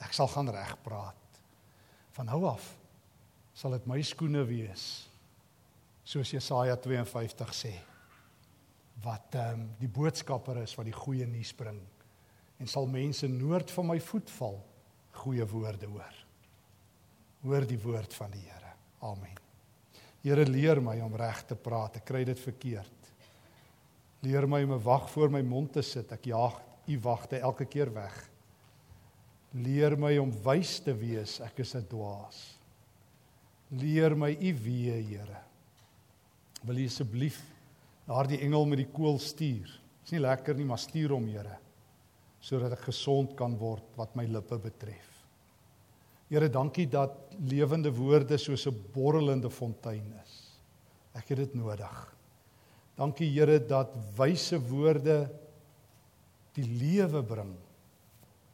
Ek 0.00 0.12
sal 0.12 0.28
gaan 0.28 0.48
reg 0.48 0.82
praat. 0.82 1.40
Van 2.10 2.26
nou 2.26 2.44
af 2.44 2.81
sal 3.54 3.76
dit 3.76 3.86
my 3.86 4.00
skoene 4.02 4.44
wees. 4.48 4.84
Soos 6.04 6.32
Jesaja 6.34 6.76
52 6.76 7.54
sê 7.54 7.72
wat 9.02 9.34
ehm 9.34 9.60
um, 9.60 9.62
die 9.80 9.90
boodskapper 9.90 10.60
is 10.62 10.76
wat 10.78 10.86
die 10.86 10.94
goeie 10.94 11.26
nuus 11.26 11.50
bring 11.58 11.80
en 12.60 12.68
sal 12.70 12.86
mense 12.86 13.26
noord 13.26 13.70
van 13.74 13.88
my 13.88 13.98
voet 13.98 14.30
val 14.36 14.60
goeie 15.22 15.46
woorde 15.48 15.88
hoor. 15.90 16.18
Hoor 17.42 17.66
die 17.66 17.78
woord 17.82 18.14
van 18.14 18.30
die 18.30 18.44
Here. 18.44 18.72
Amen. 19.02 19.38
Here 20.22 20.44
leer 20.46 20.78
my 20.80 21.00
om 21.02 21.16
reg 21.18 21.42
te 21.48 21.56
praat. 21.58 21.98
Ek 21.98 22.06
kry 22.06 22.22
dit 22.24 22.38
verkeerd. 22.38 23.10
Leer 24.22 24.46
my 24.46 24.62
om 24.62 24.74
'n 24.78 24.84
wag 24.84 25.10
voor 25.10 25.30
my 25.30 25.42
mond 25.42 25.72
te 25.72 25.82
sit. 25.82 26.12
Ek 26.12 26.24
jaag 26.30 26.60
u 26.86 26.98
wagte 27.00 27.38
elke 27.38 27.64
keer 27.64 27.92
weg. 27.92 28.30
Leer 29.52 29.98
my 29.98 30.16
om 30.18 30.30
wys 30.44 30.78
te 30.80 30.94
wees. 30.94 31.40
Ek 31.40 31.58
is 31.58 31.74
'n 31.74 31.86
dwaas. 31.88 32.61
Leer 33.80 34.16
my 34.16 34.32
u 34.36 34.52
wee, 34.64 34.98
Here. 35.08 35.40
Wil 36.62 36.82
u 36.82 36.86
asseblief 36.86 37.40
daardie 38.06 38.42
engel 38.44 38.66
met 38.68 38.82
die 38.82 38.90
kool 38.92 39.18
stuur. 39.18 39.70
Dis 40.02 40.12
nie 40.12 40.20
lekker 40.20 40.58
nie, 40.58 40.66
maar 40.68 40.80
stuur 40.82 41.14
hom, 41.14 41.26
Here, 41.32 41.56
sodat 42.42 42.76
ek 42.76 42.88
gesond 42.90 43.36
kan 43.38 43.56
word 43.58 43.96
wat 43.96 44.14
my 44.18 44.26
lippe 44.28 44.58
betref. 44.60 45.08
Here, 46.28 46.48
dankie 46.48 46.88
dat 46.88 47.34
lewende 47.48 47.92
woorde 47.92 48.38
soos 48.38 48.66
'n 48.66 48.76
borrelende 48.92 49.50
fontein 49.50 50.12
is. 50.24 50.58
Ek 51.14 51.28
het 51.28 51.38
dit 51.38 51.54
nodig. 51.54 52.16
Dankie 52.96 53.30
Here 53.30 53.58
dat 53.58 53.92
wyse 54.16 54.58
woorde 54.58 55.30
die 56.54 56.64
lewe 56.64 57.22
bring. 57.22 57.54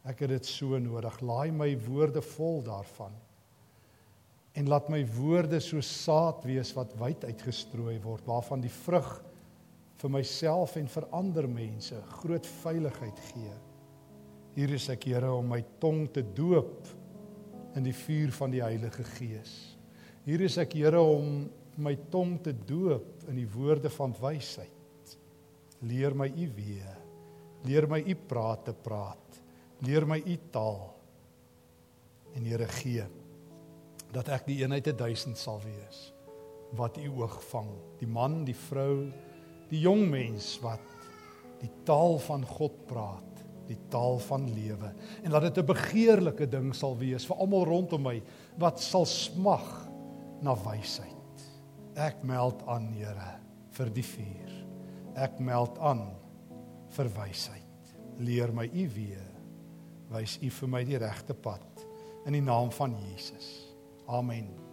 Ek 0.05 0.21
het 0.21 0.31
dit 0.31 0.47
so 0.47 0.79
nodig. 0.79 1.21
Laai 1.21 1.51
my 1.51 1.77
woorde 1.87 2.23
vol 2.23 2.63
daarvan. 2.63 3.13
En 4.59 4.67
laat 4.67 4.89
my 4.91 5.05
woorde 5.15 5.61
so 5.63 5.81
saad 5.85 6.43
wees 6.49 6.73
wat 6.75 6.95
wyd 6.99 7.23
uitgestrooi 7.29 7.99
word 8.03 8.27
waarvan 8.27 8.63
die 8.65 8.73
vrug 8.73 9.11
vir 10.01 10.11
myself 10.11 10.75
en 10.81 10.89
vir 10.91 11.07
ander 11.15 11.47
mense 11.51 11.99
groot 12.19 12.47
veiligheid 12.63 13.21
gee. 13.31 13.53
Hier 14.57 14.73
is 14.75 14.89
ek 14.91 15.07
Here 15.07 15.31
om 15.31 15.47
my 15.53 15.61
tong 15.83 16.09
te 16.11 16.25
doop 16.35 16.91
in 17.79 17.87
die 17.87 17.95
vuur 17.95 18.33
van 18.35 18.51
die 18.51 18.63
Heilige 18.65 19.07
Gees. 19.15 19.53
Hier 20.27 20.43
is 20.43 20.59
ek 20.59 20.75
Here 20.75 21.03
om 21.03 21.45
my 21.79 21.95
tong 22.11 22.41
te 22.43 22.51
doop 22.67 23.29
in 23.31 23.39
die 23.39 23.47
woorde 23.53 23.93
van 23.95 24.17
wysheid. 24.19 25.15
Leer 25.87 26.19
my 26.19 26.27
u 26.27 26.49
weë. 26.57 26.97
Leer 27.69 27.87
my 27.91 28.03
u 28.03 28.19
praat 28.27 28.67
te 28.67 28.75
praat. 28.75 29.39
Leer 29.87 30.07
my 30.07 30.19
u 30.19 30.39
taal. 30.51 30.83
En 32.35 32.51
Here 32.51 32.67
gee 32.81 33.07
dat 34.13 34.29
ek 34.29 34.47
die 34.49 34.61
eenheid 34.63 34.85
te 34.85 34.95
duisend 34.97 35.39
sal 35.39 35.61
wees 35.65 36.09
wat 36.77 36.99
u 37.01 37.09
oog 37.23 37.39
vang. 37.49 37.71
Die 37.97 38.09
man, 38.09 38.43
die 38.45 38.57
vrou, 38.57 39.09
die 39.71 39.81
jong 39.81 40.03
mens 40.11 40.59
wat 40.61 40.85
die 41.63 41.71
taal 41.89 42.19
van 42.21 42.45
God 42.45 42.75
praat, 42.91 43.41
die 43.69 43.79
taal 43.93 44.21
van 44.25 44.47
lewe 44.53 44.93
en 45.23 45.31
dat 45.31 45.49
dit 45.49 45.59
'n 45.59 45.67
begeerlike 45.67 46.47
ding 46.49 46.75
sal 46.75 46.97
wees 46.97 47.27
vir 47.27 47.37
almal 47.37 47.65
rondom 47.65 48.03
my 48.03 48.23
wat 48.57 48.81
sal 48.81 49.05
smag 49.05 49.89
na 50.43 50.55
wysheid. 50.55 51.15
Ek 51.95 52.23
meld 52.23 52.63
aan, 52.67 52.93
Here, 52.93 53.41
vir 53.71 53.91
die 53.91 54.05
vuur. 54.05 54.53
Ek 55.15 55.41
meld 55.41 55.79
aan 55.79 56.15
vir 56.89 57.09
wysheid. 57.09 57.95
Leer 58.19 58.53
my 58.53 58.65
U 58.65 58.89
weë. 58.89 59.27
Wys 60.11 60.39
U 60.43 60.51
vir 60.51 60.69
my 60.69 60.85
die 60.85 60.99
regte 60.99 61.35
pad 61.35 61.87
in 62.27 62.33
die 62.33 62.43
naam 62.43 62.71
van 62.71 62.95
Jesus. 62.97 63.68
Amen. 64.09 64.68